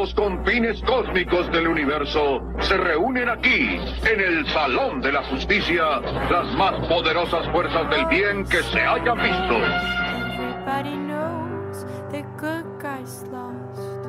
[0.00, 3.78] los confines cósmicos del universo se reúnen aquí,
[4.10, 9.18] en el Salón de la Justicia, las más poderosas fuerzas del bien que se hayan
[9.18, 9.58] visto.
[10.38, 14.08] Everybody knows the good guys lost.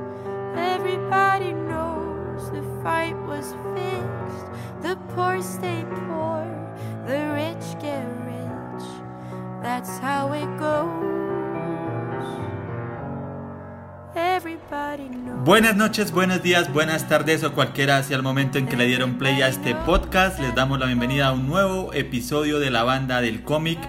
[0.56, 4.48] Everybody knows the fight was fixed.
[4.82, 6.48] The poor stay poor,
[7.06, 8.88] the rich get rich.
[9.62, 11.21] That's how it goes.
[15.44, 19.18] Buenas noches, buenos días, buenas tardes o cualquiera hacia el momento en que le dieron
[19.18, 20.40] play a este podcast.
[20.40, 23.80] Les damos la bienvenida a un nuevo episodio de la banda del cómic.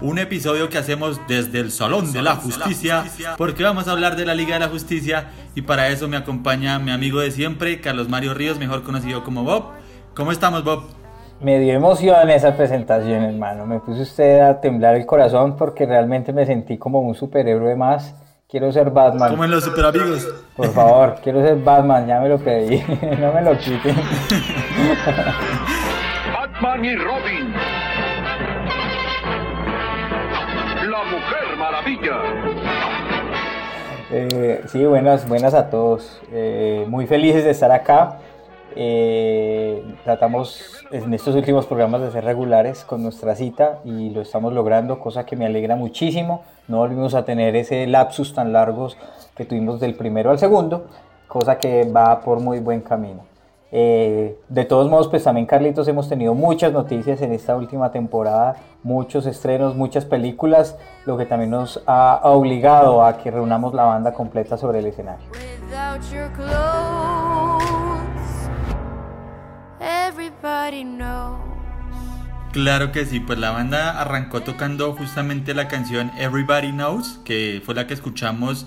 [0.00, 3.04] Un episodio que hacemos desde el Salón de la Justicia,
[3.36, 6.78] porque vamos a hablar de la Liga de la Justicia y para eso me acompaña
[6.78, 9.64] mi amigo de siempre, Carlos Mario Ríos, mejor conocido como Bob.
[10.14, 10.84] ¿Cómo estamos, Bob?
[11.40, 13.66] Me dio emoción esa presentación, hermano.
[13.66, 18.14] Me puso usted a temblar el corazón porque realmente me sentí como un superhéroe más.
[18.52, 19.30] Quiero ser Batman.
[19.30, 20.28] Como en los super amigos.
[20.54, 22.84] Por favor, quiero ser Batman, ya me lo pedí.
[23.18, 23.96] no me lo quiten.
[26.34, 27.54] Batman y Robin.
[30.90, 32.18] La Mujer Maravilla.
[34.10, 36.20] Eh, sí, buenas, buenas a todos.
[36.30, 38.18] Eh, muy felices de estar acá.
[38.76, 44.52] Eh, tratamos en estos últimos programas de ser regulares con nuestra cita y lo estamos
[44.52, 46.42] logrando, cosa que me alegra muchísimo.
[46.68, 48.96] No volvimos a tener ese lapsus tan largos
[49.36, 50.86] que tuvimos del primero al segundo,
[51.28, 53.32] cosa que va por muy buen camino.
[53.74, 58.56] Eh, de todos modos, pues también Carlitos hemos tenido muchas noticias en esta última temporada,
[58.82, 64.12] muchos estrenos, muchas películas, lo que también nos ha obligado a que reunamos la banda
[64.12, 65.24] completa sobre el escenario.
[72.52, 77.74] Claro que sí, pues la banda arrancó tocando justamente la canción Everybody Knows, que fue
[77.74, 78.66] la que escuchamos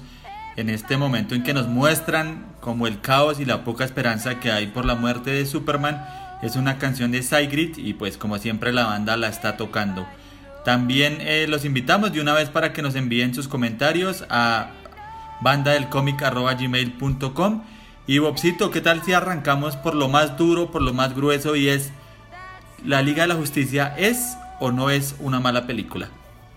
[0.56, 4.52] en este momento en que nos muestran como el caos y la poca esperanza que
[4.52, 6.04] hay por la muerte de Superman.
[6.42, 10.08] Es una canción de Sigrid y pues como siempre la banda la está tocando.
[10.64, 14.72] También eh, los invitamos de una vez para que nos envíen sus comentarios a
[15.42, 17.62] bandadelcomic.gmail.com
[18.08, 21.70] Y Bobcito, ¿qué tal si arrancamos por lo más duro, por lo más grueso y
[21.70, 21.92] es
[22.86, 26.10] ¿La Liga de la Justicia es o no es una mala película?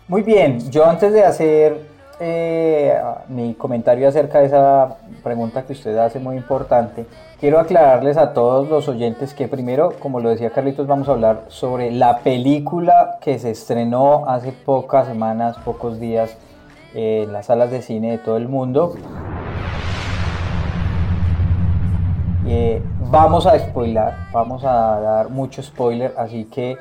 [0.08, 1.86] Muy bien, yo antes de hacer
[2.20, 2.94] eh,
[3.28, 7.06] mi comentario acerca de esa pregunta que usted hace muy importante,
[7.40, 11.44] quiero aclararles a todos los oyentes que primero, como lo decía Carlitos, vamos a hablar
[11.48, 16.36] sobre la película que se estrenó hace pocas semanas, pocos días
[16.94, 18.96] eh, en las salas de cine de todo el mundo.
[22.50, 26.78] Eh, vamos a spoiler, vamos a dar mucho spoiler, así que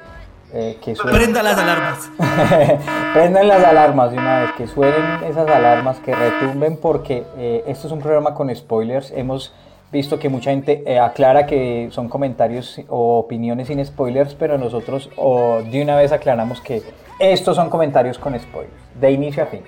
[0.54, 2.10] eh, que suenen, Prenda las alarmas.
[3.14, 7.88] prendan las alarmas de una vez, que suenen esas alarmas, que retumben, porque eh, esto
[7.88, 9.12] es un programa con spoilers.
[9.12, 9.54] Hemos
[9.92, 15.10] visto que mucha gente eh, aclara que son comentarios o opiniones sin spoilers, pero nosotros
[15.18, 16.82] o de una vez aclaramos que
[17.20, 19.64] estos son comentarios con spoilers, de inicio a fin.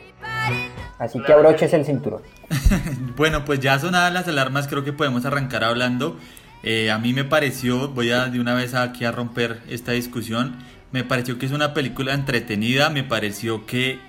[0.99, 2.21] Así que abroches el cinturón.
[3.15, 6.17] Bueno, pues ya sonadas las alarmas, creo que podemos arrancar hablando.
[6.63, 10.57] Eh, a mí me pareció, voy a de una vez aquí a romper esta discusión,
[10.91, 13.99] me pareció que es una película entretenida, me pareció que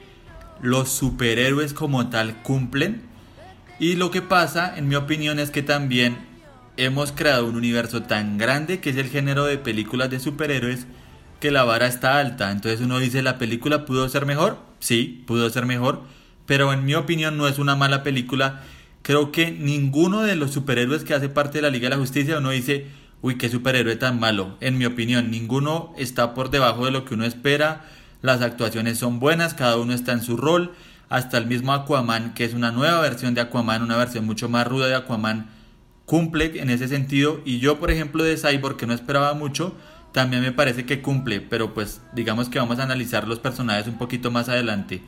[0.61, 3.03] los superhéroes como tal cumplen.
[3.78, 6.19] Y lo que pasa, en mi opinión, es que también
[6.77, 10.87] hemos creado un universo tan grande que es el género de películas de superhéroes
[11.41, 12.51] que la vara está alta.
[12.51, 14.59] Entonces uno dice, ¿la película pudo ser mejor?
[14.81, 16.03] Sí, pudo ser mejor.
[16.50, 18.62] Pero en mi opinión no es una mala película.
[19.03, 22.38] Creo que ninguno de los superhéroes que hace parte de la Liga de la Justicia
[22.38, 22.88] uno dice,
[23.22, 24.56] uy, qué superhéroe tan malo.
[24.60, 27.84] En mi opinión, ninguno está por debajo de lo que uno espera.
[28.21, 30.72] Las actuaciones son buenas, cada uno está en su rol.
[31.09, 34.66] Hasta el mismo Aquaman, que es una nueva versión de Aquaman, una versión mucho más
[34.66, 35.50] ruda de Aquaman,
[36.05, 37.43] cumple en ese sentido.
[37.44, 39.77] Y yo, por ejemplo, de Cyborg, que no esperaba mucho,
[40.10, 41.41] también me parece que cumple.
[41.42, 45.01] Pero pues digamos que vamos a analizar los personajes un poquito más adelante.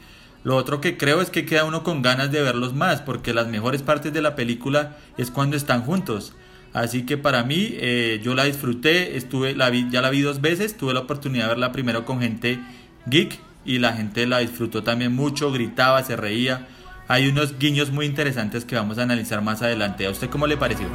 [0.44, 3.46] Lo otro que creo es que queda uno con ganas de verlos más, porque las
[3.46, 6.34] mejores partes de la película es cuando están juntos.
[6.72, 10.40] Así que para mí, eh, yo la disfruté, estuve, la vi, ya la vi dos
[10.40, 12.58] veces, tuve la oportunidad de verla primero con gente
[13.06, 16.66] geek y la gente la disfrutó también mucho, gritaba, se reía.
[17.08, 20.06] Hay unos guiños muy interesantes que vamos a analizar más adelante.
[20.06, 20.88] ¿A usted cómo le pareció?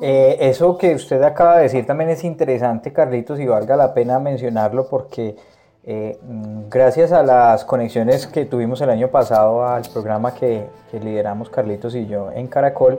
[0.00, 4.18] Eh, eso que usted acaba de decir también es interesante, Carlitos, y valga la pena
[4.18, 5.36] mencionarlo porque
[5.90, 6.18] Eh,
[6.68, 12.06] gracias a las conexiones que tuvimos el año pasado al programa que lideramos Carlitos y
[12.06, 12.98] yo en Caracol,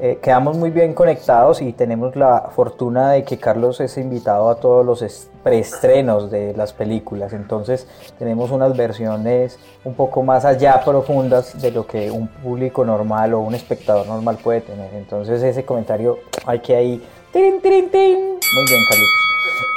[0.00, 4.56] eh, quedamos muy bien conectados y tenemos la fortuna de que Carlos es invitado a
[4.56, 7.32] todos los preestrenos de las películas.
[7.32, 7.86] Entonces
[8.18, 13.40] tenemos unas versiones un poco más allá profundas de lo que un público normal o
[13.40, 14.94] un espectador normal puede tener.
[14.94, 17.08] Entonces ese comentario hay que ahí...
[17.32, 18.18] ¡Tin, tin, tin!
[18.18, 19.28] Muy bien, Carlitos.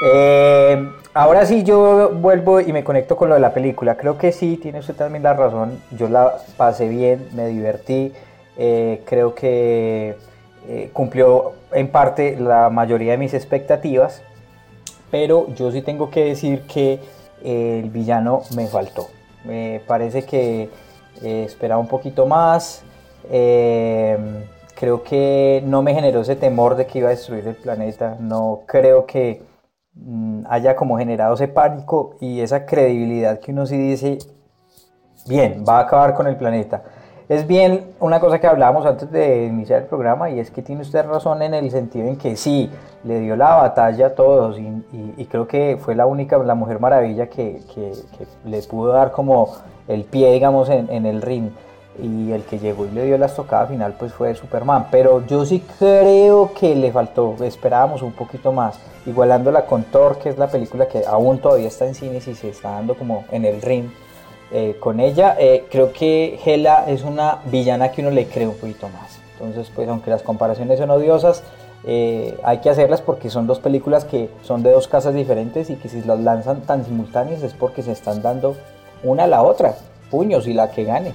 [0.04, 3.98] Eh, ahora sí yo vuelvo y me conecto con lo de la película.
[3.98, 5.80] Creo que sí, tiene usted también la razón.
[5.92, 8.14] Yo la pasé bien, me divertí.
[8.64, 10.16] Eh, creo que
[10.68, 14.22] eh, cumplió en parte la mayoría de mis expectativas,
[15.10, 17.00] pero yo sí tengo que decir que
[17.44, 19.08] el villano me faltó.
[19.46, 20.70] Me parece que
[21.24, 22.84] eh, esperaba un poquito más.
[24.76, 28.18] creo que no me generó ese temor de que iba a destruir el planeta.
[28.20, 29.42] No creo que
[29.96, 34.20] mm, haya como generado ese pánico y esa credibilidad que uno sí dice,
[35.28, 36.84] bien, va a acabar con el planeta
[37.32, 40.82] es bien una cosa que hablábamos antes de iniciar el programa y es que tiene
[40.82, 42.70] usted razón en el sentido en que sí,
[43.06, 47.28] le dio la batalla a todos y, creo que fue la única, la Mujer Maravilla
[47.28, 47.62] que,
[48.44, 49.54] le pudo dar como
[49.88, 51.52] el pie, digamos, en, el ring
[52.04, 55.46] y el que llegó y le dio la estocada final pues fue Superman, pero yo
[55.46, 60.48] sí creo que le faltó, esperábamos un poquito más, igualándola con Thor, que es la
[60.48, 63.86] película que aún todavía está en cines y se está dando como en el ring
[64.54, 65.38] eh, con ella.
[65.40, 69.20] Eh, creo que Hela es una villana que uno le cree un poquito más.
[69.34, 71.44] Entonces, pues aunque las comparaciones son odiosas,
[71.84, 75.76] eh, hay que hacerlas porque son dos películas que son de dos casas diferentes y
[75.78, 78.56] que si las lanzan tan simultáneas es porque se están dando
[79.04, 79.76] una a la otra,
[80.10, 81.14] puños y la que gane.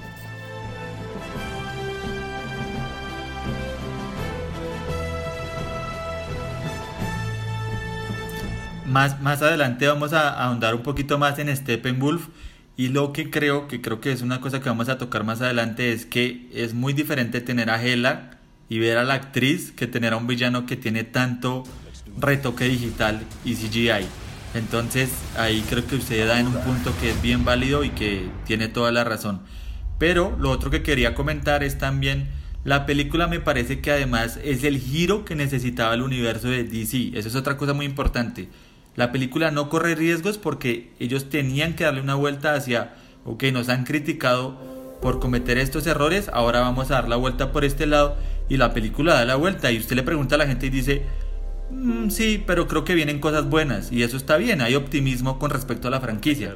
[8.85, 12.29] Más, más adelante vamos a ahondar un poquito más en Steppenwolf
[12.77, 15.41] y lo que creo, que creo que es una cosa que vamos a tocar más
[15.41, 18.37] adelante, es que es muy diferente tener a Hela
[18.69, 21.63] y ver a la actriz que tener a un villano que tiene tanto
[22.19, 24.05] retoque digital y CGI.
[24.53, 28.29] Entonces ahí creo que usted da en un punto que es bien válido y que
[28.45, 29.41] tiene toda la razón.
[29.97, 32.27] Pero lo otro que quería comentar es también
[32.63, 37.17] la película me parece que además es el giro que necesitaba el universo de DC.
[37.17, 38.49] Eso es otra cosa muy importante
[38.97, 42.95] la película no corre riesgos porque ellos tenían que darle una vuelta hacia,
[43.25, 44.57] ok, nos han criticado
[45.01, 48.17] por cometer estos errores, ahora vamos a dar la vuelta por este lado
[48.49, 49.71] y la película da la vuelta.
[49.71, 51.05] Y usted le pregunta a la gente y dice,
[51.69, 55.51] mm, sí, pero creo que vienen cosas buenas y eso está bien, hay optimismo con
[55.51, 56.55] respecto a la franquicia.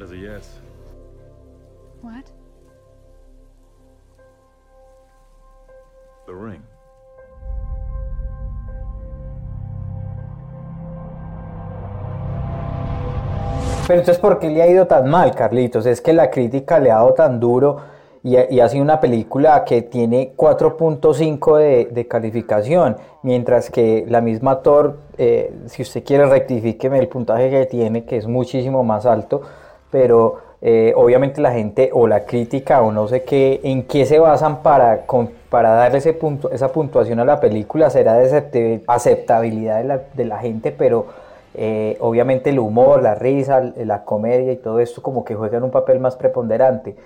[13.86, 15.86] Pero entonces, ¿por qué le ha ido tan mal, Carlitos?
[15.86, 17.78] Es que la crítica le ha dado tan duro
[18.24, 24.98] y, ha sido una película que tiene 4.5 de, calificación, mientras que la misma Thor,
[25.18, 29.42] eh, si usted quiere rectifíqueme el puntaje que tiene, que es muchísimo más alto,
[29.90, 34.20] pero eh, obviamente la gente o la crítica o no sé qué, en qué se
[34.20, 35.04] basan para,
[35.50, 40.24] para darle ese punto, esa puntuación a la película, será de aceptabilidad de la, de
[40.24, 41.06] la gente, pero
[41.54, 45.70] eh, obviamente el humor, la risa, la comedia y todo esto como que juegan un
[45.70, 46.96] papel más preponderante.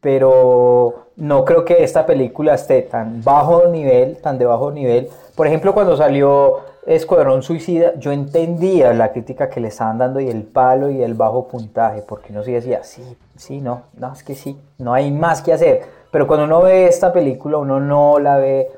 [0.00, 5.08] Pero no creo que esta película esté tan bajo nivel, tan de bajo nivel.
[5.34, 10.28] Por ejemplo, cuando salió Escuadrón Suicida, yo entendía la crítica que le estaban dando y
[10.28, 14.22] el palo y el bajo puntaje, porque uno sí decía, sí, sí, no, no, es
[14.22, 15.82] que sí, no hay más que hacer.
[16.10, 18.70] Pero cuando uno ve esta película, uno no la ve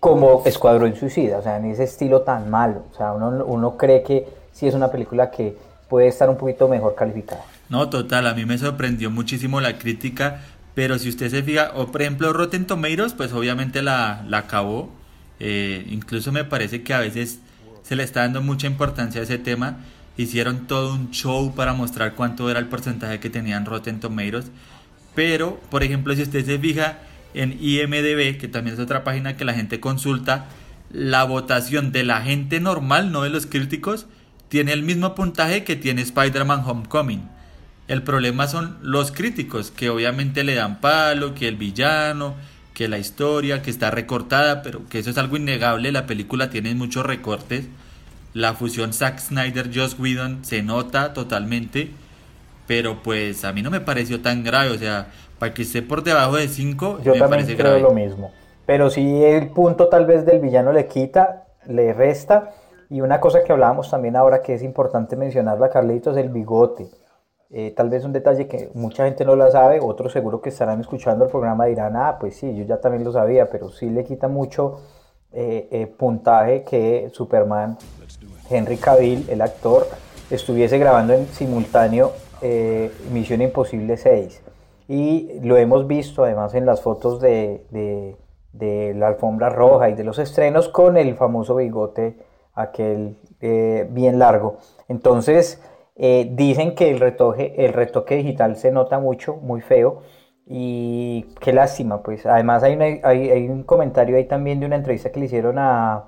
[0.00, 2.82] como Escuadrón Suicida, o sea, en ese estilo tan malo.
[2.90, 5.56] O sea, uno, uno cree que sí es una película que
[5.88, 7.42] puede estar un poquito mejor calificada.
[7.70, 10.42] No, total, a mí me sorprendió muchísimo la crítica,
[10.74, 14.90] pero si usted se fija, o por ejemplo Rotten Tomatoes, pues obviamente la, la acabó,
[15.40, 17.40] eh, incluso me parece que a veces
[17.82, 19.78] se le está dando mucha importancia a ese tema,
[20.18, 24.50] hicieron todo un show para mostrar cuánto era el porcentaje que tenían Rotten Tomatoes,
[25.14, 26.98] pero por ejemplo si usted se fija
[27.32, 30.46] en IMDB, que también es otra página que la gente consulta,
[30.92, 34.06] la votación de la gente normal, no de los críticos,
[34.50, 37.22] tiene el mismo puntaje que tiene Spider-Man Homecoming.
[37.86, 42.34] El problema son los críticos, que obviamente le dan palo, que el villano,
[42.74, 46.74] que la historia, que está recortada, pero que eso es algo innegable, la película tiene
[46.74, 47.66] muchos recortes.
[48.34, 51.90] La fusión Zack Snyder-Joss Whedon se nota totalmente,
[52.66, 56.02] pero pues a mí no me pareció tan grave, o sea, para que esté por
[56.02, 58.32] debajo de 5, me parece creo lo mismo.
[58.66, 62.50] Pero si el punto tal vez del villano le quita, le resta,
[62.90, 66.88] y una cosa que hablábamos también ahora que es importante mencionarla, Carlitos, el bigote.
[67.48, 70.80] Eh, tal vez un detalle que mucha gente no lo sabe, otros seguro que estarán
[70.80, 74.04] escuchando el programa dirán, ah, pues sí, yo ya también lo sabía, pero sí le
[74.04, 74.80] quita mucho
[75.32, 77.78] eh, eh, puntaje que Superman,
[78.48, 79.86] Henry Cavill, el actor,
[80.28, 82.12] estuviese grabando en simultáneo
[83.12, 84.42] Misión Imposible 6.
[84.88, 90.02] Y lo hemos visto además en las fotos de, de, la alfombra roja y de
[90.02, 92.29] los estrenos con el famoso bigote
[92.60, 94.58] aquel bien largo.
[94.88, 95.60] Entonces,
[96.02, 100.00] eh, dicen que el retoque, digital se nota mucho, muy feo.
[100.46, 102.24] Y qué lástima, pues.
[102.24, 106.06] Además hay, hay, un comentario ahí también de una entrevista que le hicieron a,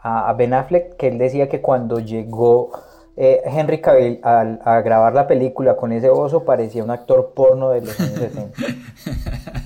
[0.00, 2.72] a, Ben Affleck, que él decía que cuando llegó
[3.16, 7.82] eh, Henry Cavill a, grabar la película con ese oso parecía un actor porno de
[7.82, 8.56] los años 60.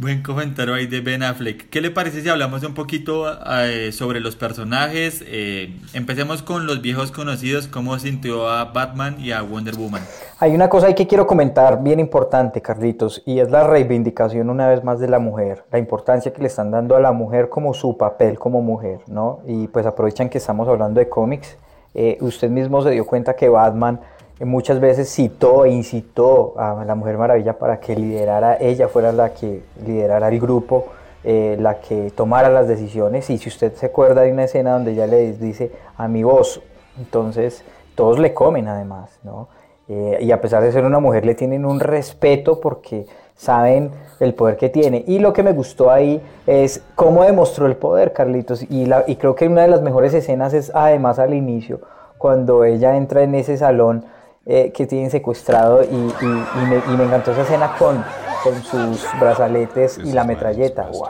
[0.00, 1.68] Buen comentario ahí de Ben Affleck.
[1.68, 5.22] ¿Qué le parece si hablamos un poquito eh, sobre los personajes?
[5.26, 10.00] Eh, empecemos con los viejos conocidos, cómo sintió a Batman y a Wonder Woman.
[10.38, 14.68] Hay una cosa ahí que quiero comentar bien importante, Carlitos, y es la reivindicación una
[14.68, 17.74] vez más de la mujer, la importancia que le están dando a la mujer como
[17.74, 19.40] su papel como mujer, ¿no?
[19.46, 21.58] Y pues aprovechan que estamos hablando de cómics.
[21.92, 24.00] Eh, usted mismo se dio cuenta que Batman
[24.40, 29.34] muchas veces citó e incitó a la Mujer Maravilla para que liderara, ella fuera la
[29.34, 30.86] que liderara el grupo,
[31.22, 33.28] eh, la que tomara las decisiones.
[33.28, 36.62] Y si usted se acuerda de una escena donde ella le dice a mi voz,
[36.98, 37.62] entonces
[37.94, 39.48] todos le comen además, ¿no?
[39.88, 44.34] Eh, y a pesar de ser una mujer le tienen un respeto porque saben el
[44.34, 45.04] poder que tiene.
[45.06, 48.62] Y lo que me gustó ahí es cómo demostró el poder, Carlitos.
[48.70, 51.80] Y, la, y creo que una de las mejores escenas es además al inicio,
[52.18, 54.04] cuando ella entra en ese salón
[54.46, 58.02] eh, que tienen secuestrado y, y, me, encantó esa escena con,
[58.42, 60.88] con sus brazaletes y la metralleta.
[60.90, 61.08] ¡Wow!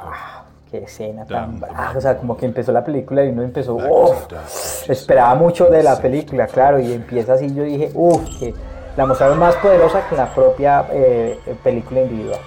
[0.71, 1.93] ¡Qué escena tan brava!
[1.97, 4.27] O sea, como que empezó la película y uno empezó, ¡Uf!
[4.89, 7.55] Esperaba mucho de la película, claro, y empieza así.
[7.55, 8.21] Yo dije, ¡Uf!
[8.39, 8.55] Que
[8.97, 12.41] la mostraron más poderosa que la propia eh, película individual.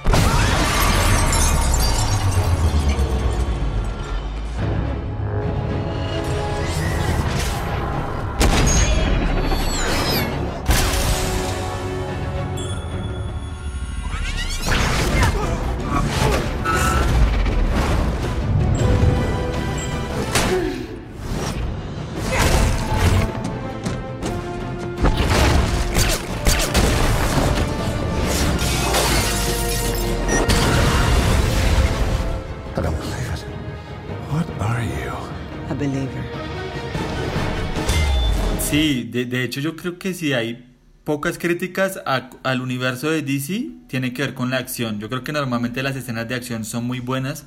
[39.44, 40.66] De, hecho yo creo que si hay
[41.04, 45.02] pocas críticas al universo de DC, tiene que ver con la acción.
[45.02, 47.46] Yo creo que normalmente las escenas de acción son muy buenas,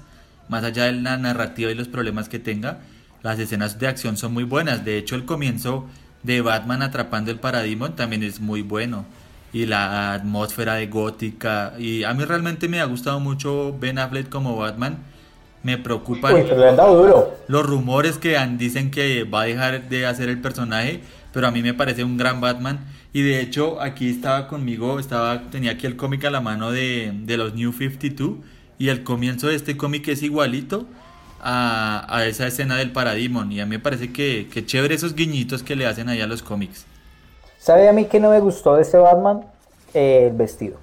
[0.50, 2.81] más allá de la narrativa y los problemas que tenga,
[3.23, 4.85] las escenas de acción son muy buenas.
[4.85, 5.87] De hecho el comienzo
[6.23, 9.07] de Batman atrapando el Parademon también es muy bueno.
[9.55, 11.73] Y la atmósfera de gótica.
[11.79, 14.99] Y a mí realmente me ha gustado mucho Ben Affleck como Batman.
[15.62, 16.45] Me preocupan
[17.49, 21.00] los rumores que dicen que va a dejar de hacer el personaje
[21.37, 22.87] pero a mí me parece un gran Batman.
[23.12, 27.12] Y de hecho, aquí estaba conmigo, estaba, tenía aquí el cómic a la mano de,
[27.12, 28.37] de los New 52.
[28.78, 30.87] Y el comienzo de este cómic es igualito
[31.43, 33.52] a, a, esa escena del Parademon.
[33.52, 36.26] Y a mí me parece que, que chévere esos guiñitos que le hacen ahí a
[36.26, 36.87] los cómics.
[37.59, 39.43] ¿Sabe a mí que no me gustó de este Batman?
[39.93, 40.78] el vestido.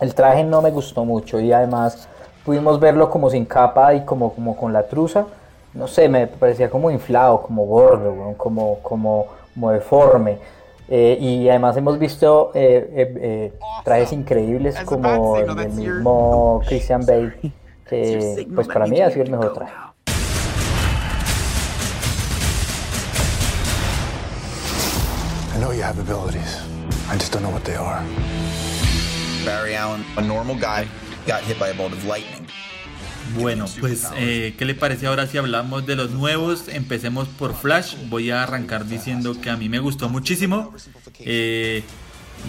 [0.00, 2.08] El traje no me gustó mucho y además
[2.46, 5.26] pudimos verlo como sin capa y como, como con la truza.
[5.74, 10.38] No sé, me parecía como inflado, como gordo, como, como como deforme.
[10.88, 17.34] Eh, y además hemos visto eh, eh, trajes increíbles como el del mismo Christian Bale,
[17.88, 19.72] que pues para mí ha sido el mejor traje.
[25.54, 26.60] I know you have abilities.
[27.10, 28.02] I just don't know what they are.
[29.44, 30.86] Barry Allen, a normal guy,
[31.26, 32.46] got hit by a bolt of lightning.
[33.34, 36.68] Bueno, pues, eh, ¿qué le parece ahora si hablamos de los nuevos?
[36.68, 37.96] Empecemos por Flash.
[38.08, 40.74] Voy a arrancar diciendo que a mí me gustó muchísimo.
[41.20, 41.82] Eh,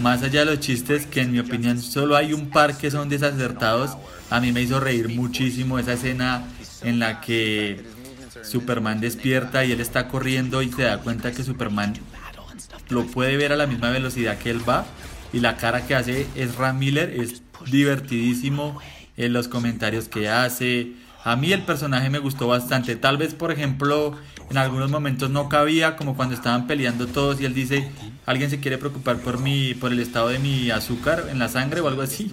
[0.00, 3.08] más allá de los chistes, que en mi opinión solo hay un par que son
[3.08, 3.96] desacertados,
[4.30, 6.44] a mí me hizo reír muchísimo esa escena
[6.82, 7.84] en la que
[8.42, 11.94] Superman despierta y él está corriendo y se da cuenta que Superman
[12.90, 14.86] lo puede ver a la misma velocidad que él va
[15.32, 18.80] y la cara que hace es Ram Miller es divertidísimo
[19.18, 20.92] en los comentarios que hace.
[21.24, 22.96] A mí el personaje me gustó bastante.
[22.96, 24.12] Tal vez, por ejemplo,
[24.50, 27.90] en algunos momentos no cabía, como cuando estaban peleando todos y él dice,
[28.24, 31.80] alguien se quiere preocupar por mi, por el estado de mi azúcar en la sangre
[31.80, 32.32] o algo así.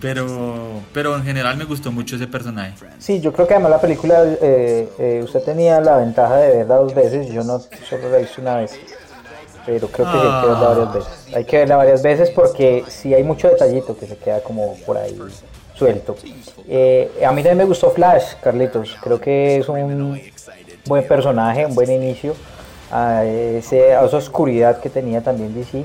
[0.00, 2.74] Pero, pero en general me gustó mucho ese personaje.
[2.98, 6.76] Sí, yo creo que además la película, eh, eh, usted tenía la ventaja de verla
[6.76, 8.78] dos veces, yo no solo la hice una vez.
[9.64, 11.34] pero creo que hay que verla varias veces.
[11.34, 14.98] Hay que verla varias veces porque sí hay mucho detallito que se queda como por
[14.98, 15.16] ahí
[15.76, 16.16] suelto.
[16.68, 18.96] Eh, a mí también me gustó Flash, Carlitos.
[19.00, 20.20] Creo que es un
[20.86, 22.34] buen personaje, un buen inicio
[22.90, 25.84] a, ese, a esa oscuridad que tenía también DC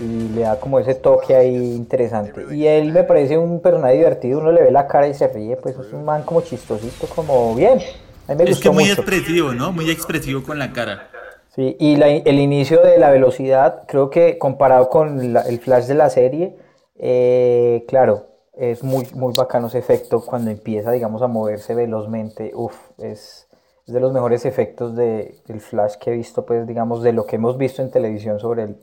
[0.00, 2.46] y le da como ese toque ahí interesante.
[2.52, 5.56] Y él me parece un personaje divertido, uno le ve la cara y se ríe,
[5.56, 7.78] pues es un man como chistosito, como bien.
[8.26, 9.72] A mí me es que muy expresivo, ¿no?
[9.72, 11.10] Muy expresivo con la cara.
[11.54, 16.10] Sí, y el inicio de la velocidad, creo que comparado con el flash de la
[16.10, 16.56] serie,
[16.98, 22.52] eh, claro, es muy, muy bacano ese efecto cuando empieza, digamos, a moverse velozmente.
[22.54, 23.48] Uf, es,
[23.86, 27.36] de los mejores efectos de, del flash que he visto, pues, digamos, de lo que
[27.36, 28.76] hemos visto en televisión sobre él.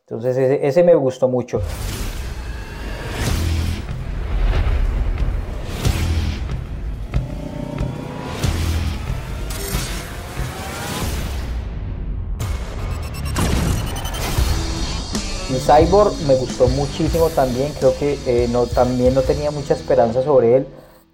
[0.00, 1.60] Entonces, ese me gustó mucho.
[15.64, 20.66] Cyborg me gustó muchísimo también, creo que eh, también no tenía mucha esperanza sobre él,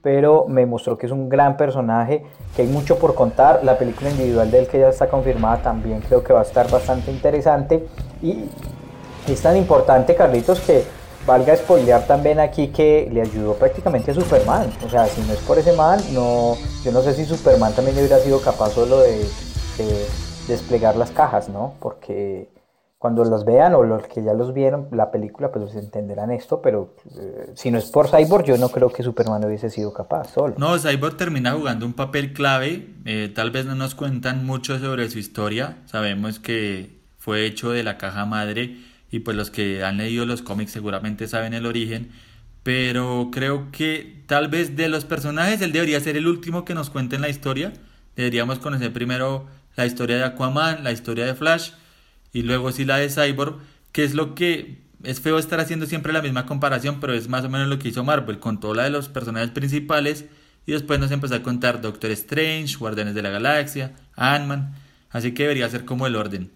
[0.02, 2.24] pero me mostró que es un gran personaje,
[2.56, 3.60] que hay mucho por contar.
[3.62, 6.70] La película individual de él que ya está confirmada también creo que va a estar
[6.70, 7.86] bastante interesante
[8.22, 8.46] y
[9.26, 10.84] es tan importante, Carlitos, que
[11.26, 14.72] valga spoilear también aquí que le ayudó prácticamente a Superman.
[14.86, 17.98] O sea, si no es por ese man, no, yo no sé si Superman también
[17.98, 19.26] hubiera sido capaz solo de
[20.48, 21.74] desplegar las cajas, ¿no?
[21.80, 22.48] Porque
[22.98, 26.96] cuando los vean o los que ya los vieron la película, pues entenderán esto, pero
[27.16, 30.54] eh, si no es por Cyborg, yo no creo que Superman hubiese sido capaz solo.
[30.58, 35.08] No, Cyborg termina jugando un papel clave, eh, tal vez no nos cuentan mucho sobre
[35.10, 38.78] su historia, sabemos que fue hecho de la caja madre
[39.10, 42.10] y pues los que han leído los cómics seguramente saben el origen,
[42.64, 46.90] pero creo que tal vez de los personajes él debería ser el último que nos
[46.90, 47.72] cuenten la historia,
[48.16, 51.70] deberíamos conocer primero la historia de Aquaman, la historia de Flash,
[52.38, 53.56] y luego sí la de Cyborg,
[53.90, 57.44] que es lo que es feo estar haciendo siempre la misma comparación, pero es más
[57.44, 60.26] o menos lo que hizo Marvel, con toda la de los personajes principales
[60.64, 64.72] y después nos empezó a contar Doctor Strange, Guardianes de la Galaxia, Ant-Man,
[65.10, 66.52] así que debería ser como el orden.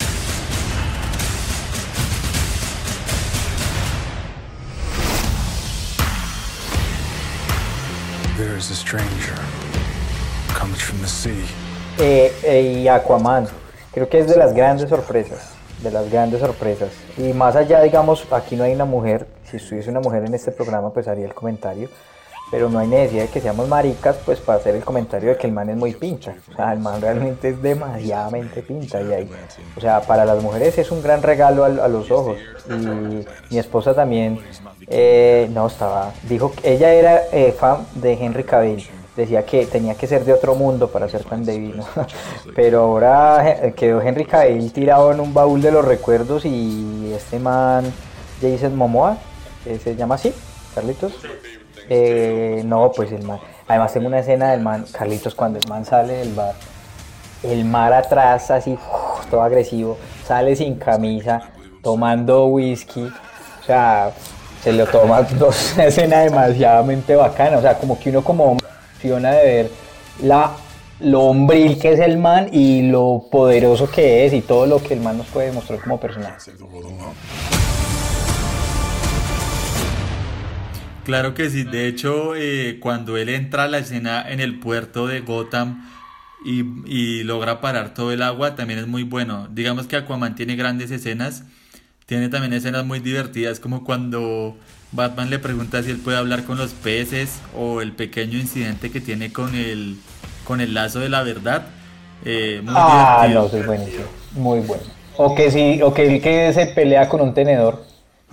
[8.36, 9.34] There is a stranger
[10.56, 11.32] comes from the sea.
[11.98, 13.48] Eh, eh, y Aquaman,
[13.92, 15.51] creo que es de las grandes sorpresas
[15.82, 16.90] de las grandes sorpresas.
[17.18, 20.52] Y más allá, digamos, aquí no hay una mujer, si estuviese una mujer en este
[20.52, 21.88] programa, pues haría el comentario,
[22.50, 25.46] pero no hay necesidad de que seamos maricas, pues para hacer el comentario de que
[25.46, 26.34] el man es muy pincha.
[26.52, 29.00] O sea, el man realmente es demasiadamente pincha.
[29.00, 29.30] Y ahí,
[29.74, 32.36] o sea, para las mujeres es un gran regalo a, los ojos.
[32.68, 34.38] Y mi esposa también,
[34.86, 39.94] eh, no, estaba, dijo que ella era eh, fan de Henry Cavill decía que tenía
[39.94, 41.84] que ser de otro mundo para ser tan divino.
[42.54, 47.38] Pero ahora eh, quedó Henry Cavill tirado en un baúl de los recuerdos y este
[47.38, 47.84] man,
[48.40, 49.18] Jason Momoa,
[49.64, 50.32] se llama así,
[50.74, 51.12] Carlitos.
[51.88, 53.38] Eh, no, pues el man.
[53.68, 56.54] Además tengo una escena del man, Carlitos, cuando el man sale del bar,
[57.42, 58.78] el mar atrás así,
[59.30, 59.96] todo agresivo,
[60.26, 61.50] sale sin camisa,
[61.82, 63.02] tomando whisky.
[63.02, 64.12] O sea,
[64.62, 67.58] se lo toma dos escena demasiadamente bacana.
[67.58, 68.56] O sea, como que uno como
[69.08, 69.70] de ver
[70.22, 70.56] la,
[71.00, 74.94] lo hombril que es el man y lo poderoso que es y todo lo que
[74.94, 76.52] el man nos puede demostrar como personaje.
[81.04, 85.08] Claro que sí, de hecho eh, cuando él entra a la escena en el puerto
[85.08, 85.84] de Gotham
[86.44, 89.48] y, y, logra parar todo el agua también es muy bueno.
[89.50, 91.44] Digamos que Aquaman tiene grandes escenas,
[92.06, 94.56] tiene también escenas muy divertidas como cuando
[94.92, 99.00] Batman le pregunta si él puede hablar con los peces o el pequeño incidente que
[99.00, 99.96] tiene con el,
[100.44, 101.62] con el lazo de la verdad.
[102.24, 104.04] Eh, muy ah, no, es buenísimo.
[104.32, 104.82] Muy bueno.
[105.16, 107.84] O que sí, o que el que se pelea con un tenedor.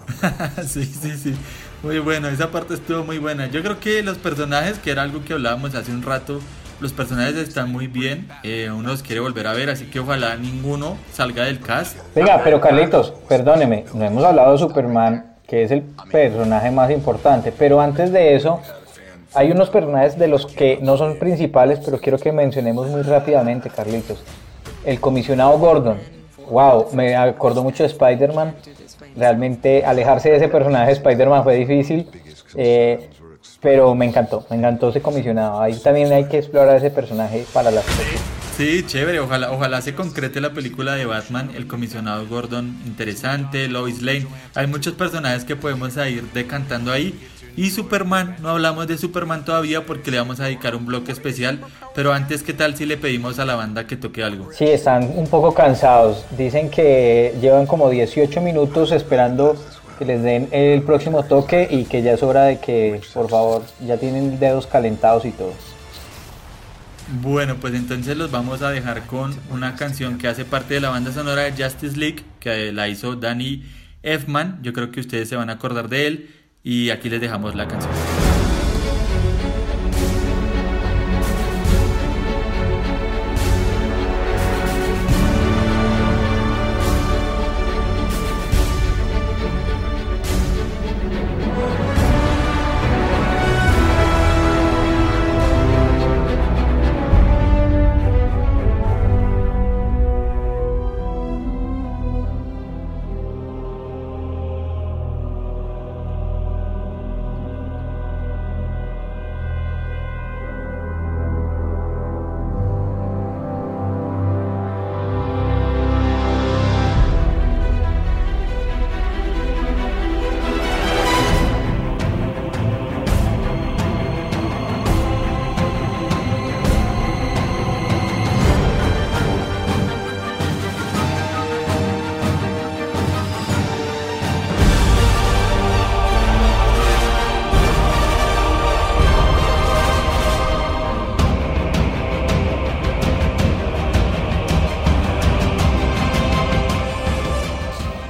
[0.67, 1.35] sí, sí, sí.
[1.81, 3.47] Muy bueno, esa parte estuvo muy buena.
[3.47, 6.41] Yo creo que los personajes, que era algo que hablábamos hace un rato,
[6.81, 8.27] los personajes están muy bien.
[8.43, 11.97] Eh, uno los quiere volver a ver, así que ojalá ninguno salga del cast.
[12.13, 15.81] Venga, pero Carlitos, perdóneme, no hemos hablado de Superman que es el
[16.11, 17.51] personaje más importante.
[17.51, 18.59] Pero antes de eso,
[19.33, 23.69] hay unos personajes de los que no son principales, pero quiero que mencionemos muy rápidamente,
[23.69, 24.23] Carlitos.
[24.85, 25.97] El comisionado Gordon.
[26.49, 28.55] Wow, me acordó mucho de Spider-Man.
[29.15, 32.07] Realmente alejarse de ese personaje de Spider-Man fue difícil.
[32.55, 33.09] Eh,
[33.61, 35.61] pero me encantó, me encantó ese comisionado.
[35.61, 37.81] Ahí también hay que explorar ese personaje para la
[38.59, 44.01] Sí, chévere, ojalá, ojalá se concrete la película de Batman, el comisionado Gordon, interesante, Lois
[44.01, 47.17] Lane, hay muchos personajes que podemos ir decantando ahí
[47.55, 51.61] Y Superman, no hablamos de Superman todavía porque le vamos a dedicar un bloque especial,
[51.95, 54.49] pero antes, ¿qué tal si le pedimos a la banda que toque algo?
[54.51, 56.25] Sí, están un poco cansados.
[56.37, 59.55] Dicen que llevan como 18 minutos esperando
[59.97, 63.63] que les den el próximo toque y que ya es hora de que, por favor,
[63.87, 65.53] ya tienen dedos calentados y todo.
[67.11, 70.89] Bueno, pues entonces los vamos a dejar con una canción que hace parte de la
[70.89, 73.63] banda sonora de Justice League, que la hizo Danny
[74.03, 74.59] Elfman.
[74.61, 76.29] Yo creo que ustedes se van a acordar de él.
[76.63, 78.18] Y aquí les dejamos la canción.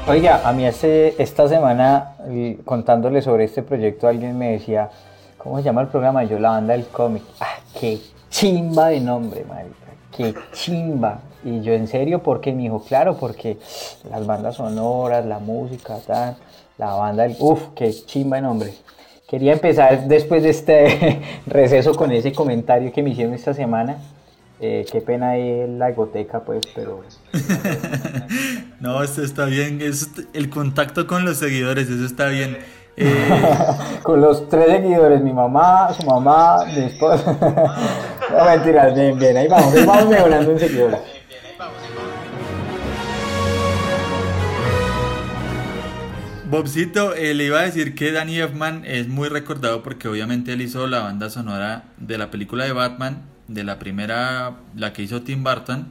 [0.09, 2.15] Oiga, a mí hace, esta semana,
[2.65, 4.89] contándole sobre este proyecto, alguien me decía,
[5.37, 6.23] ¿cómo se llama el programa?
[6.23, 7.21] Yo, la banda del cómic.
[7.39, 9.75] ¡Ah, qué chimba de nombre, marica!
[10.17, 11.19] ¡Qué chimba!
[11.43, 12.23] Y yo, ¿en serio?
[12.23, 12.51] ¿Por qué?
[12.53, 13.59] Me dijo, claro, porque
[14.09, 16.37] las bandas sonoras, la música, tal,
[16.79, 17.35] la banda del...
[17.37, 18.73] ¡Uf, qué chimba de nombre!
[19.27, 23.97] Quería empezar después de este receso con ese comentario que me hicieron esta semana.
[24.61, 27.01] Eh, qué pena ahí la egoteca, pues, pero...
[28.81, 29.81] no, esto está bien.
[29.81, 32.57] Es el contacto con los seguidores, eso está bien.
[33.01, 33.29] Eh,
[34.03, 37.31] con los tres seguidores, mi mamá, su mamá, mi esposa.
[38.37, 40.99] no, mentiras, bien, bien, ahí vamos, ahí vamos mejorando en seguidores.
[46.49, 50.61] Bobcito, eh, le iba a decir que Danny Elfman es muy recordado porque obviamente él
[50.61, 55.21] hizo la banda sonora de la película de Batman de la primera, la que hizo
[55.23, 55.87] Tim Burton.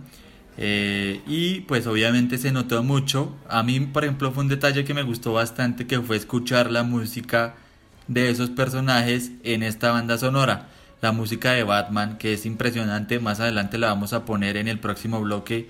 [0.56, 3.36] Eh, y pues obviamente se notó mucho.
[3.48, 6.82] A mí, por ejemplo, fue un detalle que me gustó bastante, que fue escuchar la
[6.82, 7.54] música
[8.08, 10.68] de esos personajes en esta banda sonora.
[11.00, 14.80] La música de Batman, que es impresionante, más adelante la vamos a poner en el
[14.80, 15.68] próximo bloque.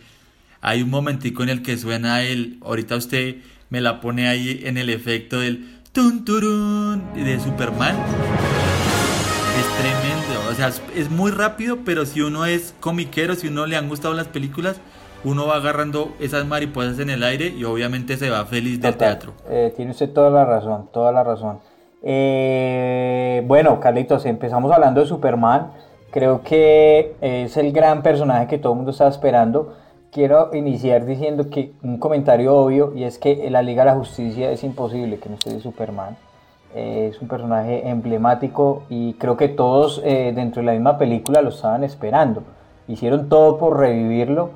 [0.60, 3.36] Hay un momentico en el que suena el, ahorita usted
[3.70, 7.96] me la pone ahí en el efecto del tun turun de Superman.
[10.58, 14.26] Sea, es muy rápido, pero si uno es comiquero, si uno le han gustado las
[14.26, 14.80] películas,
[15.22, 19.34] uno va agarrando esas mariposas en el aire y obviamente se va feliz del teatro.
[19.48, 21.60] Eh, tiene usted toda la razón, toda la razón.
[22.02, 25.70] Eh, bueno, Carlitos, empezamos hablando de Superman.
[26.10, 29.76] Creo que es el gran personaje que todo el mundo estaba esperando.
[30.10, 34.50] Quiero iniciar diciendo que un comentario obvio y es que la Liga de la Justicia
[34.50, 36.16] es imposible que no esté de Superman.
[36.74, 41.48] Es un personaje emblemático y creo que todos eh, dentro de la misma película lo
[41.48, 42.42] estaban esperando.
[42.86, 44.50] Hicieron todo por revivirlo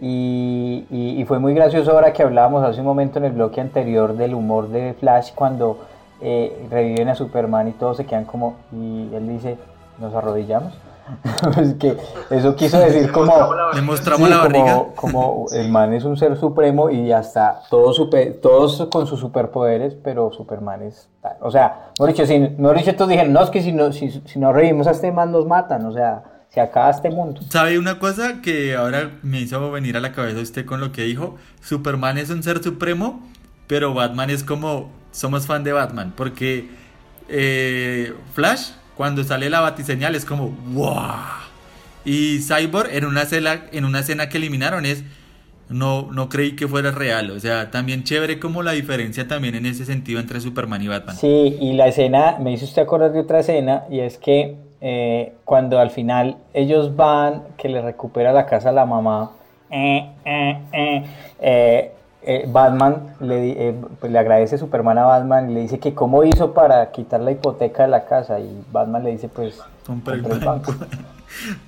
[0.00, 4.34] y, fue muy gracioso ahora que hablábamos hace un momento en el bloque anterior del
[4.34, 5.78] humor de Flash cuando
[6.20, 9.56] eh, reviven a Superman y todos se quedan como y él dice,
[9.98, 10.72] nos arrodillamos.
[11.60, 11.96] es que
[12.30, 13.32] eso quiso decir como
[13.74, 18.88] demostramos la como, como, el man es un ser supremo y hasta todos super, todos
[18.90, 21.08] con sus superpoderes pero Superman es
[21.40, 24.10] o sea no dicho si no dicho estos dijeron no es que si no si,
[24.10, 27.40] si no revivimos a este man nos matan o sea se acaba este mundo.
[27.50, 31.02] Sabe una cosa que ahora me hizo venir a la cabeza usted con lo que
[31.02, 33.22] dijo Superman es un ser supremo
[33.66, 36.68] pero Batman es como somos fan de Batman porque
[37.28, 41.02] eh, Flash cuando sale la batiseñal es como ¡wow!
[42.04, 45.04] Y Cyborg en una escena, en una escena que eliminaron es
[45.68, 47.30] no, no creí que fuera real.
[47.30, 51.16] O sea, también chévere como la diferencia también en ese sentido entre Superman y Batman.
[51.16, 55.32] Sí, y la escena, me hizo usted acordar de otra escena, y es que eh,
[55.44, 59.32] cuando al final ellos van, que le recupera la casa a la mamá,
[59.70, 60.08] eh,
[61.40, 61.92] eh,
[62.26, 66.24] eh Batman le, eh, pues, le, agradece Superman a Batman y le dice que cómo
[66.24, 70.22] hizo para quitar la hipoteca de la casa y Batman le dice pues compré el
[70.22, 70.74] banco.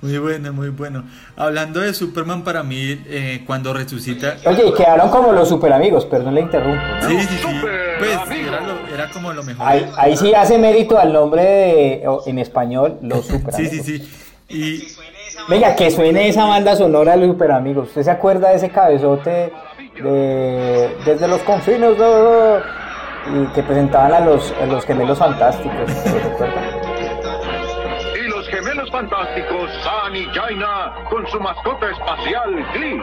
[0.01, 1.03] Muy bueno, muy bueno.
[1.35, 4.37] Hablando de Superman, para mí, eh, cuando resucita.
[4.45, 6.81] Oye, quedaron como los super amigos, perdón le interrumpo.
[7.01, 7.59] Sí, sí, sí.
[7.99, 9.67] Pues era, lo- era como lo mejor.
[9.67, 13.85] Ahí, ahí sí hace mérito al nombre de, en español, los super Sí, amigos.
[13.85, 14.09] sí, sí.
[14.49, 14.87] Y
[15.47, 17.89] Venga, que suene esa banda sonora de los super amigos.
[17.89, 19.51] ¿Usted se acuerda de ese cabezote
[20.03, 22.59] de desde los confines de,
[23.33, 25.91] y que presentaban a los, a los gemelos fantásticos?
[25.91, 26.19] ¿Se?
[28.19, 33.01] Y los gemelos fantásticos, San y Jaina, con su mascota espacial, Glee.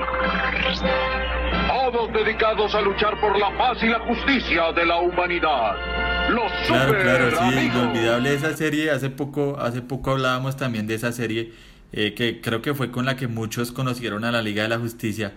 [1.69, 5.77] Todos dedicados a luchar por la paz y la justicia de la humanidad.
[6.31, 7.77] Los Claro, super claro, sí, amigos.
[7.77, 8.91] inolvidable esa serie.
[8.91, 11.53] Hace poco, hace poco hablábamos también de esa serie
[11.93, 14.79] eh, que creo que fue con la que muchos conocieron a la Liga de la
[14.79, 15.35] Justicia.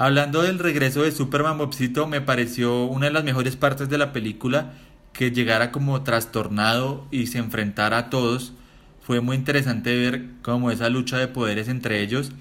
[0.00, 4.14] Hablando del regreso de Superman Bobcito, me pareció una de las mejores partes de la
[4.14, 4.72] película
[5.12, 8.54] que llegara como trastornado y se enfrentara a todos.
[9.02, 12.32] Fue muy interesante ver como esa lucha de poderes entre ellos.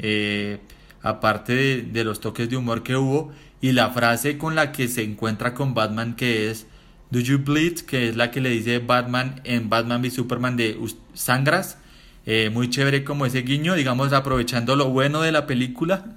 [0.00, 0.58] eh,
[1.00, 5.04] aparte de, los toques de humor que hubo y la frase con la que se
[5.04, 6.66] encuentra con Batman que es
[7.12, 7.78] Do you bleed?
[7.82, 11.78] que es la que le dice Batman en Batman v Superman de "Us- sangras
[12.26, 16.16] Eh, muy chévere como ese guiño digamos aprovechando lo bueno de la película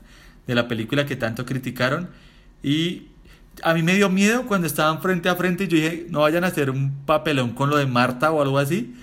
[0.49, 2.09] de la película que tanto criticaron.
[2.61, 3.07] Y
[3.63, 6.43] a mí me dio miedo cuando estaban frente a frente y yo dije no vayan
[6.43, 8.93] a hacer un papelón con lo de Marta o algo así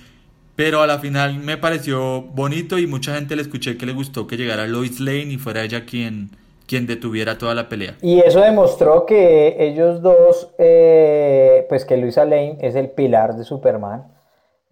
[0.56, 4.26] pero a la final me pareció bonito y mucha gente le escuché que le gustó
[4.26, 6.30] que llegara Lois Lane y fuera ella quien,
[6.66, 7.96] quien detuviera toda la pelea.
[8.00, 13.44] Y eso demostró que ellos dos, eh, pues que Luisa Lane es el pilar de
[13.44, 14.04] Superman,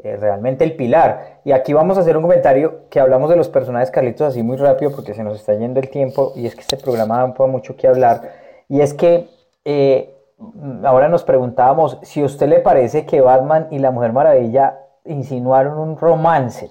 [0.05, 1.40] eh, realmente el pilar.
[1.45, 4.57] Y aquí vamos a hacer un comentario que hablamos de los personajes Carlitos así muy
[4.57, 7.77] rápido porque se nos está yendo el tiempo y es que este programa da mucho
[7.77, 8.31] que hablar.
[8.69, 9.29] Y es que
[9.64, 10.14] eh,
[10.85, 15.79] ahora nos preguntábamos si a usted le parece que Batman y la Mujer Maravilla insinuaron
[15.79, 16.71] un romance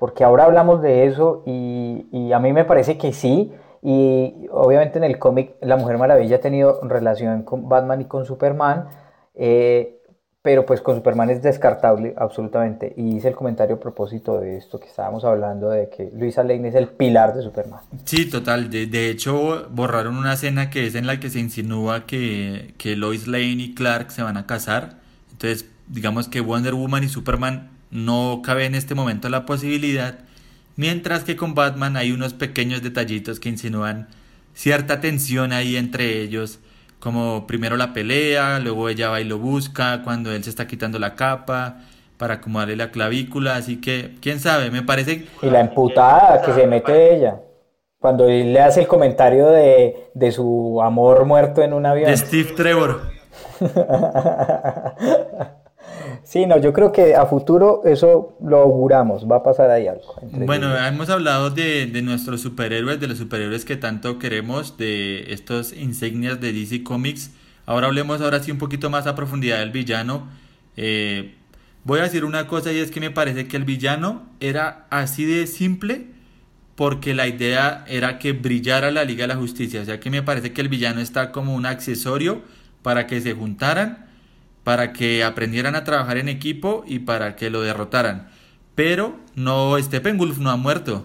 [0.00, 3.54] porque ahora hablamos de eso y, y a mí me parece que sí.
[3.82, 8.24] Y obviamente en el cómic La Mujer Maravilla ha tenido relación con Batman y con
[8.24, 8.88] Superman,
[9.34, 9.99] eh,
[10.42, 12.94] pero pues con Superman es descartable absolutamente.
[12.96, 16.68] Y hice el comentario a propósito de esto que estábamos hablando de que Luisa Lane
[16.68, 17.80] es el pilar de Superman.
[18.04, 18.70] Sí, total.
[18.70, 22.96] De, de hecho, borraron una escena que es en la que se insinúa que, que
[22.96, 24.96] Lois Lane y Clark se van a casar.
[25.30, 30.20] Entonces, digamos que Wonder Woman y Superman no cabe en este momento la posibilidad.
[30.76, 34.08] Mientras que con Batman hay unos pequeños detallitos que insinúan
[34.54, 36.60] cierta tensión ahí entre ellos.
[37.00, 40.98] Como primero la pelea, luego ella va y lo busca cuando él se está quitando
[40.98, 41.78] la capa
[42.18, 43.56] para acomodarle la clavícula.
[43.56, 47.40] Así que, quién sabe, me parece Y la emputada que se mete ella.
[47.98, 52.10] Cuando él le hace el comentario de, de su amor muerto en un avión.
[52.10, 53.00] de Steve Trevor.
[56.30, 60.14] Sí, no, yo creo que a futuro eso lo auguramos, va a pasar ahí algo.
[60.46, 65.72] Bueno, hemos hablado de, de nuestros superhéroes, de los superhéroes que tanto queremos, de estos
[65.72, 67.32] insignias de DC Comics.
[67.66, 70.28] Ahora hablemos ahora sí un poquito más a profundidad del villano.
[70.76, 71.34] Eh,
[71.82, 75.24] voy a decir una cosa y es que me parece que el villano era así
[75.24, 76.06] de simple
[76.76, 79.80] porque la idea era que brillara la Liga de la Justicia.
[79.80, 82.42] O sea que me parece que el villano está como un accesorio
[82.82, 84.06] para que se juntaran,
[84.64, 88.28] para que aprendieran a trabajar en equipo y para que lo derrotaran.
[88.74, 91.04] Pero no, Steppenwolf no ha muerto.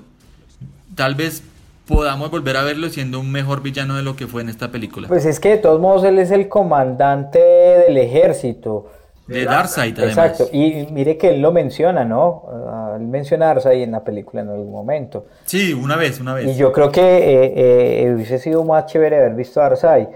[0.96, 1.44] Tal vez
[1.88, 5.08] podamos volver a verlo siendo un mejor villano de lo que fue en esta película.
[5.08, 8.92] Pues es que de todos modos él es el comandante del ejército.
[9.28, 10.18] de Darkseid, además.
[10.18, 12.44] Exacto, y mire que él lo menciona, ¿no?
[12.68, 15.26] Ah, él menciona a Darkseid en la película en algún momento.
[15.46, 16.46] Sí, una vez, una vez.
[16.46, 20.08] Y yo creo que eh, eh, hubiese sido más chévere haber visto a Darkseid.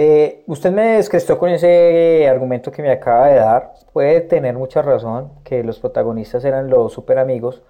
[0.00, 3.74] Eh, usted me descrestó con ese argumento que me acaba de dar.
[3.92, 7.64] Puede tener mucha razón que los protagonistas eran los super amigos,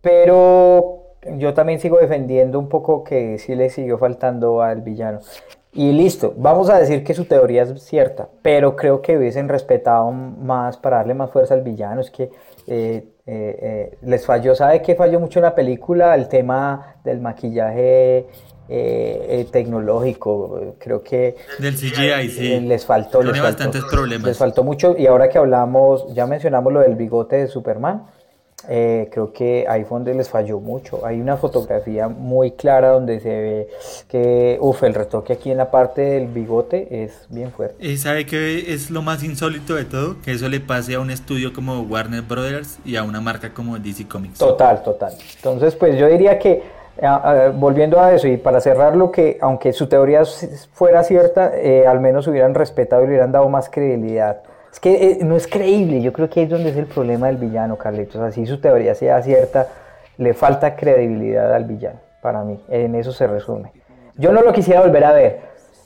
[0.00, 5.18] pero yo también sigo defendiendo un poco que sí le siguió faltando al villano.
[5.72, 10.12] Y listo, vamos a decir que su teoría es cierta, pero creo que hubiesen respetado
[10.12, 12.00] más para darle más fuerza al villano.
[12.00, 12.30] Es que
[12.68, 16.14] eh, eh, les falló, ¿sabe qué falló mucho en la película?
[16.14, 18.28] El tema del maquillaje
[18.68, 20.74] eh, eh, tecnológico.
[20.78, 22.52] Creo que Del CGI, sí.
[22.52, 23.64] eh, les faltó, Tiene les faltó.
[23.64, 24.26] bastantes problemas.
[24.26, 24.94] Les faltó mucho.
[24.98, 28.02] Y ahora que hablamos, ya mencionamos lo del bigote de Superman.
[28.66, 31.04] eh, creo que ahí fue donde les falló mucho.
[31.04, 33.68] Hay una fotografía muy clara donde se ve
[34.08, 37.76] que, uff, el retoque aquí en la parte del bigote es bien fuerte.
[37.86, 40.16] ¿Y sabe qué es lo más insólito de todo?
[40.22, 43.78] Que eso le pase a un estudio como Warner Brothers y a una marca como
[43.78, 44.38] DC Comics.
[44.38, 45.12] Total, total.
[45.36, 46.62] Entonces, pues yo diría que,
[47.02, 50.22] ah, volviendo a eso y para cerrarlo, que aunque su teoría
[50.72, 54.42] fuera cierta, eh, al menos hubieran respetado y le hubieran dado más credibilidad.
[54.72, 57.28] Es que eh, no es creíble, yo creo que ahí es donde es el problema
[57.28, 58.20] del villano, Carlitos.
[58.20, 59.68] Así su teoría sea cierta,
[60.18, 63.72] le falta credibilidad al villano, para mí, en eso se resume.
[64.16, 65.40] Yo no lo quisiera volver a ver.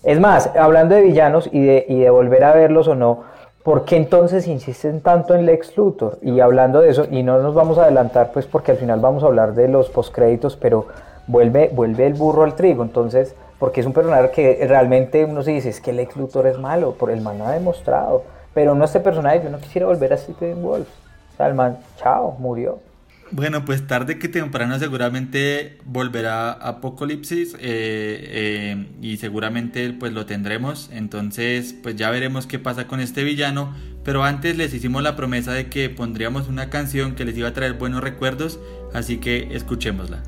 [0.04, 3.24] Es más, hablando de villanos y de, y de volver a verlos o no,
[3.62, 6.18] ¿por qué entonces insisten tanto en Lex Luthor?
[6.22, 9.22] Y hablando de eso, y no nos vamos a adelantar, pues porque al final vamos
[9.22, 10.86] a hablar de los postcréditos, pero
[11.26, 15.52] vuelve, vuelve el burro al trigo, entonces, porque es un personaje que realmente uno se
[15.52, 18.22] dice, es que Lex Luthor es malo, por el man ha demostrado,
[18.54, 20.88] pero no este personaje, yo no quisiera volver a Stephen Wolf.
[21.34, 22.87] O sea, el man, chao, murió.
[23.30, 30.88] Bueno, pues tarde que temprano seguramente volverá Apocalipsis eh, eh, y seguramente pues lo tendremos.
[30.92, 33.74] Entonces pues ya veremos qué pasa con este villano.
[34.02, 37.52] Pero antes les hicimos la promesa de que pondríamos una canción que les iba a
[37.52, 38.58] traer buenos recuerdos.
[38.94, 40.22] Así que escuchémosla.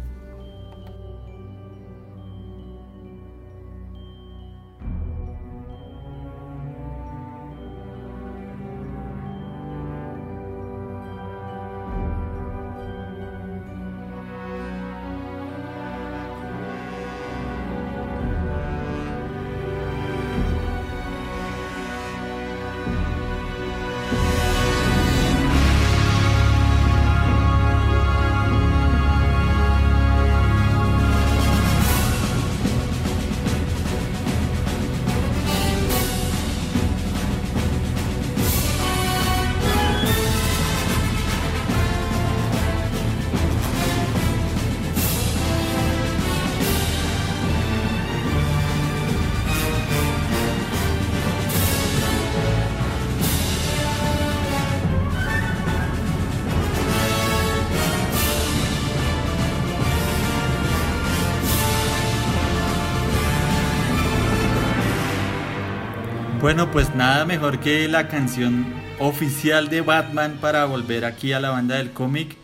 [66.40, 68.64] Bueno, pues nada mejor que la canción
[68.98, 72.34] oficial de Batman para volver aquí a la banda del cómic.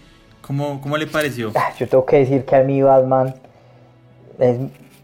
[0.43, 1.53] ¿Cómo, ¿Cómo, le pareció?
[1.55, 3.35] Ah, yo tengo que decir que a mí Batman
[4.39, 4.59] es,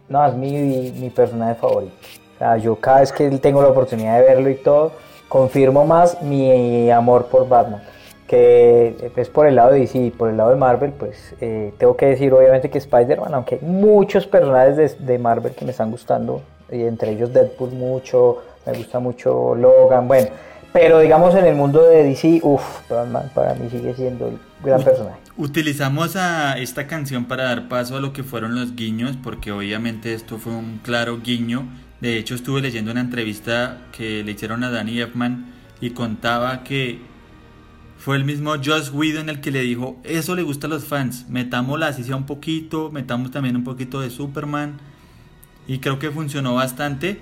[0.07, 1.91] no, es mi, mi personaje favorito.
[2.35, 4.91] O sea, yo cada vez que tengo la oportunidad de verlo y todo,
[5.27, 7.81] confirmo más mi amor por Batman.
[8.27, 11.97] Que es por el lado de DC por el lado de Marvel, pues eh, tengo
[11.97, 15.89] que decir obviamente que Spider-Man, aunque hay muchos personajes de, de Marvel que me están
[15.89, 20.29] gustando, y entre ellos Deadpool mucho, me gusta mucho Logan, bueno,
[20.71, 24.83] pero digamos en el mundo de DC, uff, Batman para mí sigue siendo el gran
[24.83, 25.19] personaje.
[25.37, 30.13] Utilizamos a esta canción para dar paso a lo que fueron los guiños, porque obviamente
[30.13, 31.67] esto fue un claro guiño.
[32.01, 37.01] De hecho, estuve leyendo una entrevista que le hicieron a Danny Elfman y contaba que
[37.97, 41.25] fue el mismo Josh Whedon el que le dijo, eso le gusta a los fans,
[41.29, 44.77] metamos la así un poquito, metamos también un poquito de Superman.
[45.67, 47.21] Y creo que funcionó bastante.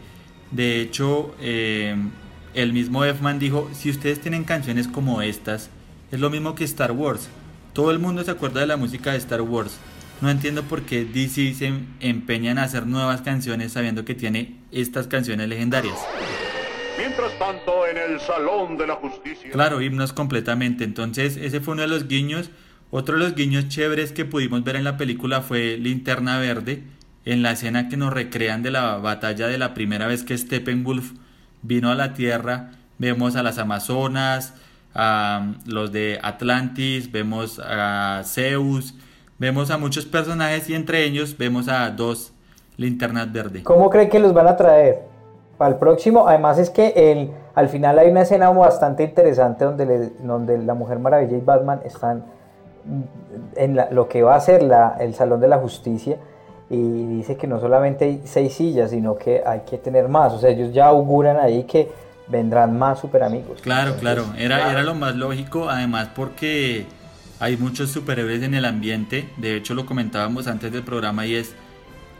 [0.51, 1.95] De hecho, eh,
[2.53, 5.69] el mismo Efman dijo, si ustedes tienen canciones como estas,
[6.11, 7.29] es lo mismo que Star Wars.
[7.73, 9.77] Todo el mundo se acuerda de la música de Star Wars.
[10.19, 15.07] No entiendo por qué DC se empeñan a hacer nuevas canciones sabiendo que tiene estas
[15.07, 15.97] canciones legendarias.
[16.97, 19.49] Mientras tanto, en el Salón de la Justicia.
[19.51, 20.83] Claro, himnos completamente.
[20.83, 22.51] Entonces, ese fue uno de los guiños.
[22.91, 26.83] Otro de los guiños chéveres que pudimos ver en la película fue Linterna Verde
[27.25, 31.13] en la escena que nos recrean de la batalla de la primera vez que Steppenwolf
[31.61, 34.53] vino a la Tierra, vemos a las Amazonas,
[34.93, 38.95] a los de Atlantis, vemos a Zeus,
[39.37, 42.33] vemos a muchos personajes y entre ellos vemos a dos
[42.77, 43.63] linternas verdes.
[43.63, 44.99] ¿Cómo creen que los van a traer?
[45.57, 50.57] Para el próximo, además es que el, al final hay una escena bastante interesante donde,
[50.57, 52.23] la Mujer Maravilla y Batman están
[53.55, 56.17] en lo que va a ser la, el Salón de la Justicia
[56.71, 60.31] y dice que no solamente hay seis sillas, sino que hay que tener más.
[60.31, 61.91] O sea, ellos ya auguran ahí que
[62.29, 63.59] vendrán más super amigos.
[63.61, 66.85] Claro, claro, era, era lo más lógico, además porque
[67.41, 71.55] hay muchos superhéroes en el ambiente, de hecho lo comentábamos antes del programa y es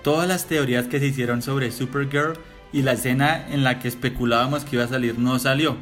[0.04, 2.34] todas las teorías que se hicieron sobre Supergirl
[2.74, 5.78] y la escena en la que especulábamos que iba a salir no salió.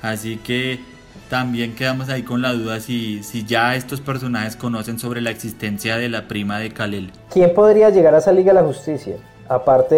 [0.00, 0.80] Así que
[1.28, 5.96] también quedamos ahí con la duda si, si ya estos personajes conocen sobre la existencia
[5.96, 7.10] de la prima de Kalel.
[7.32, 9.16] ¿Quién podría llegar a esa Liga de la Justicia?
[9.48, 9.94] Aparte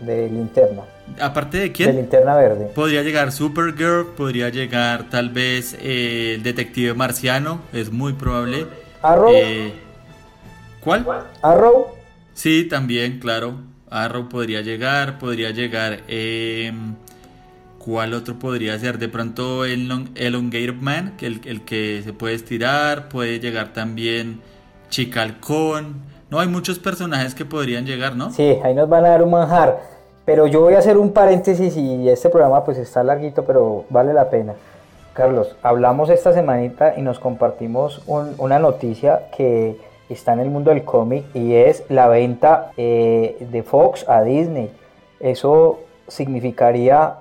[0.00, 0.82] de, Linterna.
[1.20, 1.90] ¿Aparte de quién?
[1.90, 2.70] De Linterna Verde.
[2.74, 8.66] Podría llegar Supergirl, podría llegar tal vez eh, el Detective Marciano, es muy probable.
[9.02, 9.32] ¿Arrow?
[9.34, 9.72] Eh,
[10.80, 11.06] ¿Cuál?
[11.42, 11.88] ¿Arrow?
[12.34, 13.54] Sí, también, claro.
[13.88, 16.00] Arrow podría llegar, podría llegar...
[16.08, 16.72] Eh,
[17.86, 18.98] ¿Cuál otro podría ser?
[18.98, 24.40] De pronto el Elongated Man, que el, el, que se puede estirar, puede llegar también
[24.90, 26.02] Chicalcón.
[26.28, 28.32] No, hay muchos personajes que podrían llegar, ¿no?
[28.32, 29.78] Sí, ahí nos van a dar un manjar.
[30.24, 34.12] Pero yo voy a hacer un paréntesis y este programa pues está larguito, pero vale
[34.12, 34.54] la pena.
[35.12, 39.78] Carlos, hablamos esta semanita y nos compartimos una noticia que
[40.08, 44.72] está en el mundo del cómic y es la venta eh, de Fox a Disney.
[45.20, 45.78] Eso
[46.08, 47.14] significaría,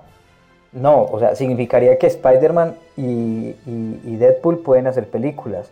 [0.76, 3.56] no, o sea, significaría que Spider-Man y,
[4.18, 5.68] Deadpool pueden hacer películas.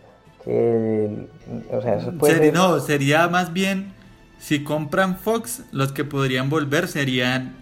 [0.46, 3.92] o sea, eso puede No, sería más bien,
[4.38, 7.54] si compran Fox, los que podrían volver serían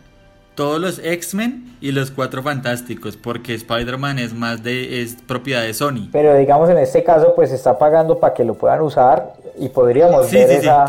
[0.55, 5.75] todos los X-Men y los Cuatro Fantásticos, porque Spider-Man es más de es propiedad de
[5.75, 6.11] Sony.
[6.13, 10.31] Pero digamos en este caso, pues está pagando para que lo puedan usar y podríamos
[10.31, 10.85] ver esa,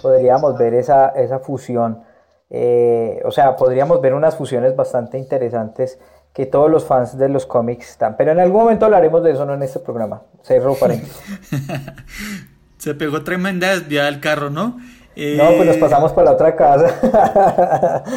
[0.00, 2.07] podríamos ver esa, esa fusión.
[2.50, 5.98] Eh, o sea, podríamos ver unas fusiones bastante interesantes
[6.32, 8.16] que todos los fans de los cómics están.
[8.16, 10.22] Pero en algún momento hablaremos de eso, no en este programa.
[10.42, 11.20] Cerro paréntesis.
[12.78, 14.78] Se pegó tremenda desviada del carro, ¿no?
[15.18, 18.04] No, pues nos eh, pasamos por la otra casa.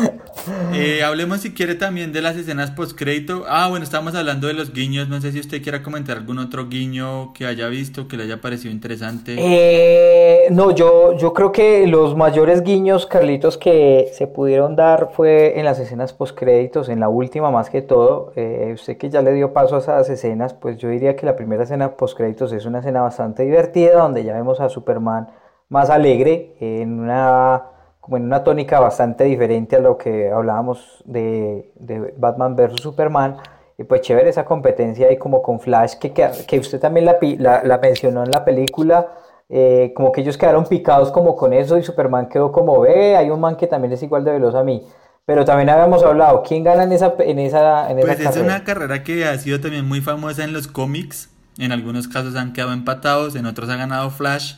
[0.74, 3.43] Eh, hablemos si quiere también de las escenas post crédito.
[3.47, 5.08] Ah, bueno, estamos hablando de los guiños.
[5.08, 8.41] No sé si usted quiera comentar algún otro guiño que haya visto, que le haya
[8.41, 9.36] parecido interesante.
[9.38, 15.60] Eh, no, yo, yo creo que los mayores guiños, Carlitos, que se pudieron dar fue
[15.60, 18.34] en las escenas post créditos, en la última más que todo.
[18.74, 21.64] usted que ya le dio paso a esas escenas, pues yo diría que la primera
[21.64, 25.28] escena post créditos es una escena bastante divertida, donde ya vemos a Superman
[25.72, 27.63] más alegre, en una,
[28.01, 32.82] como en una tónica bastante diferente a lo que hablábamos de, de Batman vs.
[32.82, 33.38] Superman.
[33.78, 37.17] Y pues chévere esa competencia ahí como con Flash, que, que, usted también la,
[37.63, 39.07] la, mencionó en la película,
[39.49, 43.30] eh, como que ellos quedaron picados como con eso y Superman quedó como, ve, hay
[43.30, 44.86] un man que también es igual de veloz a mí.
[45.26, 49.03] Pero también habíamos hablado, ¿quién gana en esa, en esa, en pues es una carrera
[49.03, 51.30] que ha sido también muy famosa en los cómics.
[51.57, 54.55] En algunos casos han quedado empatados, en otros ha ganado Flash.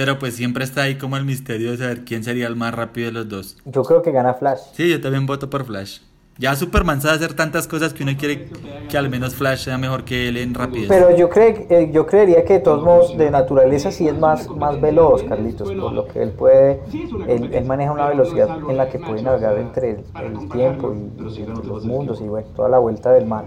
[0.00, 3.08] Pero pues siempre está ahí como el misterio de saber quién sería el más rápido
[3.08, 3.58] de los dos.
[3.66, 4.60] Yo creo que gana Flash.
[4.72, 5.98] Sí, yo también voto por Flash.
[6.38, 8.48] Ya Superman sabe hacer tantas cosas que uno quiere
[8.88, 10.88] que al menos Flash sea mejor que él en rapidez.
[10.88, 14.48] Pero yo, creo, eh, yo creería que de todos modos de naturaleza sí es más,
[14.48, 16.80] más veloz, Carlitos, por lo que él puede,
[17.28, 22.22] él, maneja una velocidad en la que puede navegar entre el, tiempo y, los mundos
[22.22, 23.44] y bueno, toda la vuelta del mar.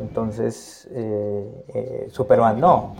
[0.00, 2.96] Entonces, eh, eh, Superman no,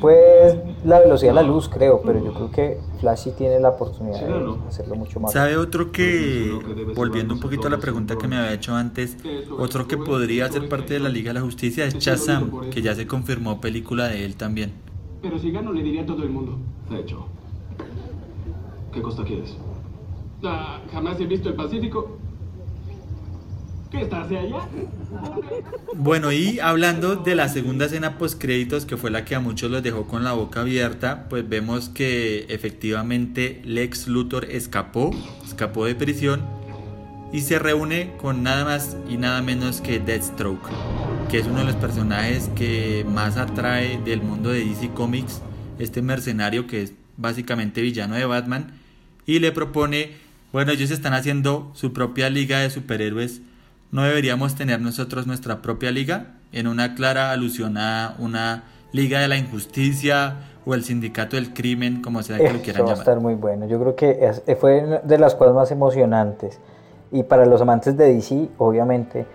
[0.00, 3.70] pues la velocidad de la luz creo, pero yo creo que Flash sí tiene la
[3.70, 5.32] oportunidad de hacerlo mucho más.
[5.32, 6.52] ¿Sabe otro que,
[6.94, 9.16] volviendo un poquito a la pregunta que me había hecho antes,
[9.58, 12.94] otro que podría ser parte de la Liga de la Justicia es Shazam, que ya
[12.94, 14.72] se confirmó película de él también.
[15.22, 16.58] Pero si gano le diría a todo el mundo.
[16.90, 17.26] De hecho,
[18.92, 19.56] ¿qué costa quieres?
[20.42, 22.18] Ah, jamás he visto el Pacífico
[23.92, 24.68] allá?
[25.94, 29.70] Bueno, y hablando de la segunda escena post créditos, que fue la que a muchos
[29.70, 35.10] los dejó con la boca abierta, pues vemos que efectivamente Lex Luthor escapó,
[35.44, 36.42] escapó de prisión
[37.32, 40.68] y se reúne con nada más y nada menos que Deathstroke,
[41.30, 45.40] que es uno de los personajes que más atrae del mundo de DC Comics,
[45.78, 48.78] este mercenario que es básicamente villano de Batman,
[49.26, 50.12] y le propone,
[50.52, 53.40] bueno, ellos están haciendo su propia liga de superhéroes
[53.94, 56.26] ¿no deberíamos tener nosotros nuestra propia liga?
[56.50, 60.34] En una clara alusión a una liga de la injusticia
[60.66, 62.86] o el sindicato del crimen, como sea que lo quieran llamar.
[62.86, 63.66] va a estar muy bueno.
[63.68, 66.58] Yo creo que eh, fue de las cosas más emocionantes.
[67.12, 69.26] Y para los amantes de DC, obviamente,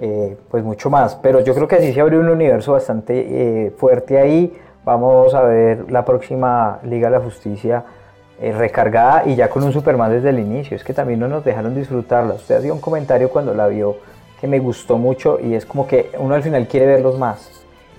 [0.00, 1.14] eh, pues mucho más.
[1.22, 4.52] Pero yo creo que así se abrió un universo bastante eh, fuerte ahí.
[4.84, 7.84] Vamos a ver la próxima Liga de la Justicia
[8.40, 10.76] eh, recargada y ya con un Superman desde el inicio.
[10.76, 12.34] Es que también no nos dejaron disfrutarla.
[12.34, 13.96] Usted hacía un comentario cuando la vio
[14.40, 17.50] que me gustó mucho y es como que uno al final quiere verlos más.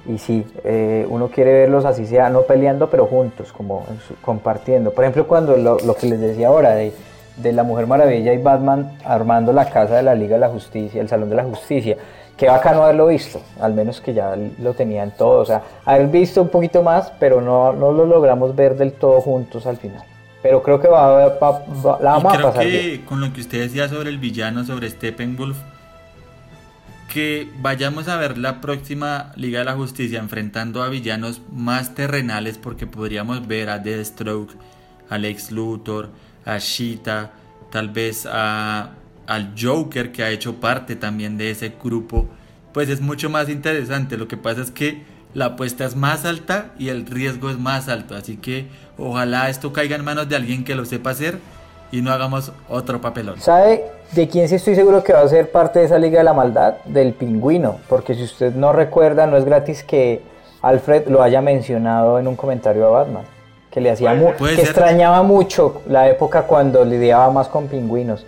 [0.05, 3.85] Y sí, eh, uno quiere verlos así sea, no peleando, pero juntos, como
[4.21, 4.91] compartiendo.
[4.91, 6.93] Por ejemplo, cuando lo, que les decía ahora de,
[7.37, 11.01] de, la Mujer Maravilla y Batman armando la casa de la Liga de la Justicia,
[11.01, 11.97] el Salón de la Justicia.
[12.37, 15.41] Qué bacano haberlo visto, al menos que ya lo tenían todo.
[15.41, 19.19] O sea, haber visto un poquito más, pero no, no lo logramos ver del todo
[19.19, 20.03] juntos al final.
[20.41, 24.09] Pero creo que va, a la vamos creo que con lo que usted decía sobre
[24.09, 25.57] el villano, sobre Steppenwolf,
[27.09, 32.57] que vayamos a ver la próxima Liga de la Justicia enfrentando a villanos más terrenales,
[32.57, 34.55] porque podríamos ver a Deathstroke,
[35.09, 36.09] a Lex Luthor,
[36.45, 37.31] a Sheeta,
[37.71, 38.91] tal vez a,
[39.27, 42.29] al Joker que ha hecho parte también de ese grupo,
[42.73, 44.17] pues es mucho más interesante.
[44.17, 47.89] Lo que pasa es que la apuesta es más alta y el riesgo es más
[47.89, 48.15] alto.
[48.15, 48.67] Así que
[48.99, 51.39] ojalá esto caiga en manos de alguien que lo sepa hacer
[51.91, 53.39] y no hagamos otro papelón.
[53.39, 56.23] ¿Sabe de quién sí estoy seguro que va a ser parte de esa Liga de
[56.23, 56.75] la Maldad?
[56.85, 57.77] Del pingüino.
[57.87, 60.21] Porque si usted no recuerda, no es gratis que
[60.61, 63.23] Alfred lo haya mencionado en un comentario a Batman.
[63.71, 68.25] Que le hacía que extrañaba mucho la época cuando lidiaba más con pingüinos.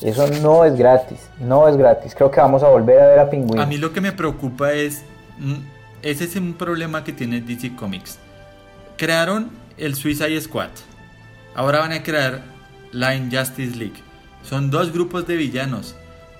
[0.00, 2.14] Eso no es gratis, no es gratis.
[2.14, 3.64] Creo que vamos a volver a ver a pingüinos.
[3.64, 5.02] A mí lo que me preocupa es
[5.38, 5.54] mm,
[6.02, 8.18] ese es un problema que tiene DC Comics.
[8.96, 10.70] Crearon el Suicide Squad.
[11.54, 12.42] Ahora van a crear
[12.92, 14.02] la Injustice League.
[14.42, 15.96] Son dos grupos de villanos.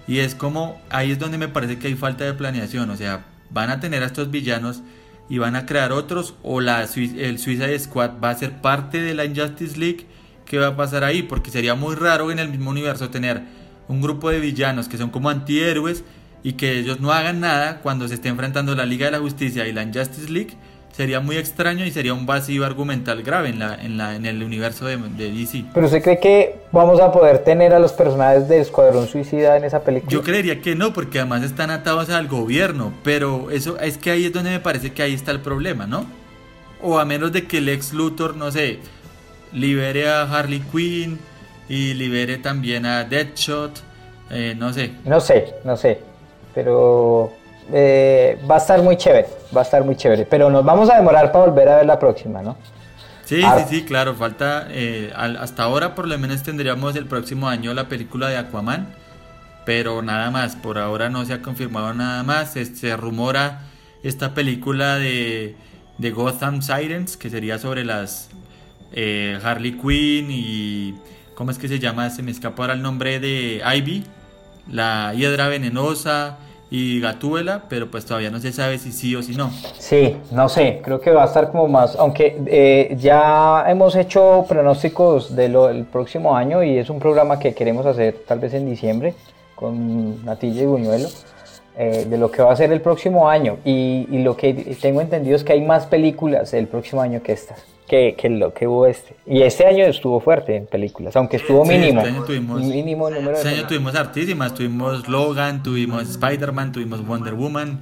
[0.06, 2.90] Y es como, ahí es donde me parece que hay falta de planeación.
[2.90, 4.82] O sea, van a tener a estos villanos
[5.28, 6.34] y van a crear otros.
[6.42, 10.06] O el Suicide Squad va a ser parte de la Injustice League.
[10.44, 11.22] ¿Qué va a pasar ahí?
[11.22, 13.42] Porque sería muy raro en el mismo universo tener
[13.86, 16.04] un grupo de villanos que son como antihéroes
[16.42, 19.66] y que ellos no hagan nada cuando se esté enfrentando la Liga de la Justicia
[19.66, 20.56] y la Injustice League
[20.98, 24.42] sería muy extraño y sería un vacío argumental grave en, la, en, la, en el
[24.42, 25.66] universo de, de, DC.
[25.72, 29.62] ¿Pero usted cree que vamos a poder tener a los personajes del Escuadrón Suicida en
[29.62, 30.10] esa película?
[30.10, 34.26] Yo creería que no, porque además están atados al gobierno, pero eso es que ahí
[34.26, 36.04] es donde me parece que ahí está el problema, ¿no?
[36.82, 38.80] O a menos de que el ex Luthor, no sé,
[39.52, 41.20] libere a Harley Quinn
[41.68, 43.70] y libere también a Deadshot,
[44.32, 44.90] eh, no sé.
[45.04, 46.00] No sé, no sé,
[46.56, 47.37] pero
[47.72, 50.26] eh, va a estar muy chévere, va a estar muy chévere.
[50.26, 52.56] Pero nos vamos a demorar para volver a ver la próxima, ¿no?
[53.28, 57.74] Sí, sí, sí, claro, falta, eh, hasta ahora por lo menos tendríamos el próximo año
[57.74, 58.88] la película de Aquaman,
[59.66, 63.64] pero nada más, por ahora no se ha confirmado nada más, se, se rumora
[64.02, 65.56] esta película de,
[65.98, 68.30] de, Gotham Sirens, que sería sobre las
[68.92, 70.94] eh, Harley Quinn y,
[71.34, 72.08] ¿cómo es que se llama?
[72.08, 74.04] Se me escapó ahora el nombre de Ivy,
[74.72, 76.38] la hiedra venenosa,
[76.70, 79.50] y Gatúbela, pero pues todavía no se sabe si sí o si no.
[79.78, 84.44] Sí, no sé, creo que va a estar como más, aunque eh, ya hemos hecho
[84.48, 89.14] pronósticos del próximo año y es un programa que queremos hacer tal vez en diciembre
[89.54, 91.08] con Natilla y Buñuelo.
[91.80, 94.52] Eh, de lo que va a ser el próximo año y, y, lo que
[94.82, 98.52] tengo entendido es que hay más películas el próximo año que estas que, que, lo
[98.52, 99.16] que hubo este.
[99.26, 102.00] Y este año estuvo fuerte en películas, aunque estuvo mínimo.
[102.00, 107.34] Este año tuvimos, mínimo número este año tuvimos artísimas, tuvimos Logan, tuvimos Spider-Man, tuvimos Wonder
[107.34, 107.80] Woman,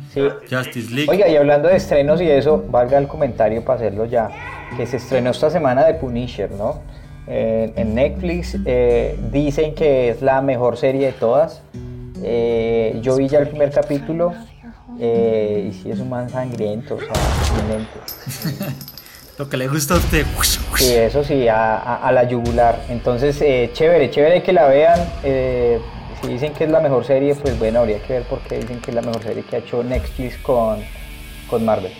[0.49, 1.11] Justice League.
[1.11, 4.31] Oiga, y hablando de estrenos y eso, valga el comentario para hacerlo ya,
[4.77, 6.81] que se estrenó esta semana de Punisher, ¿no?
[7.27, 11.63] Eh, en Netflix eh, dicen que es la mejor serie de todas.
[12.23, 14.35] Eh, yo vi ya el primer capítulo
[14.99, 17.09] y sí es un man sangriento, o sea,
[19.39, 20.25] Lo que le gusta a usted.
[20.77, 22.81] Sí, eso sí, a, la yugular.
[22.89, 24.99] Entonces, eh, chévere, chévere que la vean.
[25.25, 25.79] Eh,
[26.23, 28.81] si dicen que es la mejor serie, pues bueno, habría que ver por qué dicen
[28.81, 30.79] que es la mejor serie que ha hecho Netflix con,
[31.51, 31.93] con Marvel.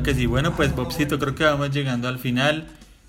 [0.00, 0.26] Claro que sí.
[0.26, 2.66] Bueno, pues Bobcito, creo que vamos llegando al final.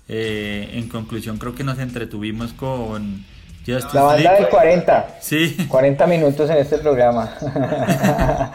[0.08, 3.24] Eh, en conclusión, creo que nos entretuvimos con
[3.66, 5.18] Justice La banda del 40.
[5.20, 5.56] Sí.
[5.68, 7.32] 40 minutos en este programa.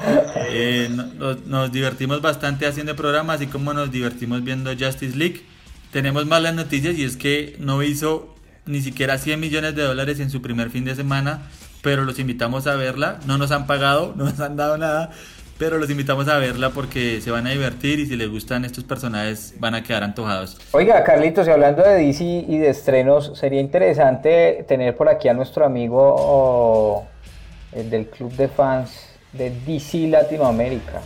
[0.52, 5.42] eh, nos, nos divertimos bastante haciendo el programa, así como nos divertimos viendo Justice League.
[5.92, 8.36] Tenemos malas noticias y es que no hizo
[8.68, 11.48] ni siquiera 100 millones de dólares en su primer fin de semana,
[11.82, 13.20] pero los invitamos a verla.
[13.26, 15.12] No nos han pagado, no nos han dado nada
[15.58, 18.84] pero los invitamos a verla porque se van a divertir y si les gustan estos
[18.84, 20.58] personajes van a quedar antojados.
[20.72, 25.34] Oiga, Carlitos, y hablando de DC y de estrenos, sería interesante tener por aquí a
[25.34, 27.06] nuestro amigo
[27.74, 31.02] el del club de fans de DC Latinoamérica,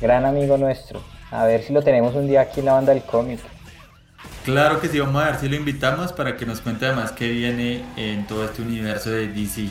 [0.00, 1.02] gran amigo nuestro.
[1.30, 3.40] A ver si lo tenemos un día aquí en la banda del cómic.
[4.44, 7.28] Claro que sí, vamos a ver si lo invitamos para que nos cuente además qué
[7.28, 9.68] viene en todo este universo de DC.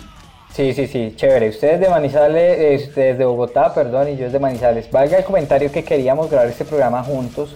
[0.54, 1.50] Sí, sí, sí, chévere.
[1.50, 4.90] Ustedes de Manizales, desde Bogotá, perdón, y yo de Manizales.
[4.90, 7.56] Valga el comentario que queríamos grabar este programa juntos.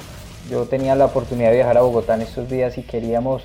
[0.50, 3.44] Yo tenía la oportunidad de viajar a Bogotá en estos días y queríamos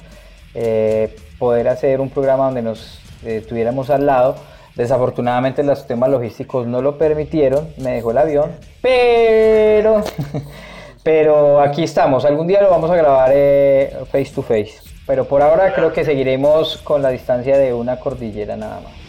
[0.54, 4.36] eh, poder hacer un programa donde nos eh, tuviéramos al lado.
[4.74, 10.02] Desafortunadamente los temas logísticos no lo permitieron, me dejó el avión, pero,
[11.02, 12.26] pero aquí estamos.
[12.26, 14.74] Algún día lo vamos a grabar eh, face to face,
[15.06, 19.05] pero por ahora creo que seguiremos con la distancia de una cordillera nada más.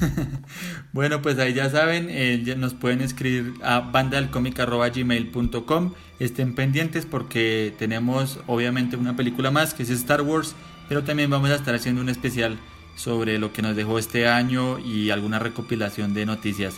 [0.92, 5.92] bueno, pues ahí ya saben, eh, nos pueden escribir a bandalcomic.gmail.com.
[6.18, 10.54] Estén pendientes porque tenemos obviamente una película más que es Star Wars,
[10.88, 12.58] pero también vamos a estar haciendo un especial
[12.96, 16.74] sobre lo que nos dejó este año y alguna recopilación de noticias.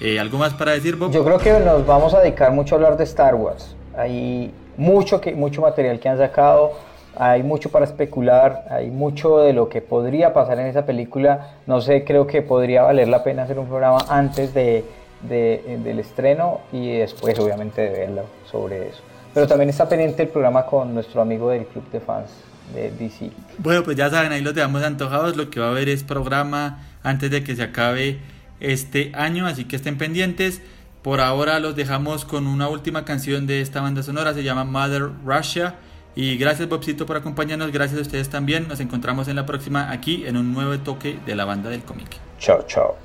[0.00, 1.12] Eh, ¿Algo más para decir, Bob?
[1.12, 3.76] Yo creo que nos vamos a dedicar mucho a hablar de Star Wars.
[3.96, 6.72] Hay mucho, mucho material que han sacado
[7.16, 11.56] hay mucho para especular, hay mucho de lo que podría pasar en esa película.
[11.66, 14.84] No sé, creo que podría valer la pena hacer un programa antes de,
[15.28, 19.02] del estreno y después, obviamente, de verlo sobre eso.
[19.34, 22.30] Pero también está pendiente el programa con nuestro amigo del club de fans
[22.74, 23.30] de DC.
[23.58, 25.36] Bueno, pues ya saben, ahí los dejamos antojados.
[25.36, 28.18] Lo que va a haber es programa antes de que se acabe
[28.60, 30.62] este año, así que estén pendientes.
[31.02, 35.10] Por ahora los dejamos con una última canción de esta banda sonora, se llama Mother
[35.24, 35.74] Russia.
[36.14, 38.68] Y gracias Bobcito por acompañarnos, gracias a ustedes también.
[38.68, 42.08] Nos encontramos en la próxima aquí en un nuevo toque de la banda del cómic.
[42.38, 42.96] Chao, chao.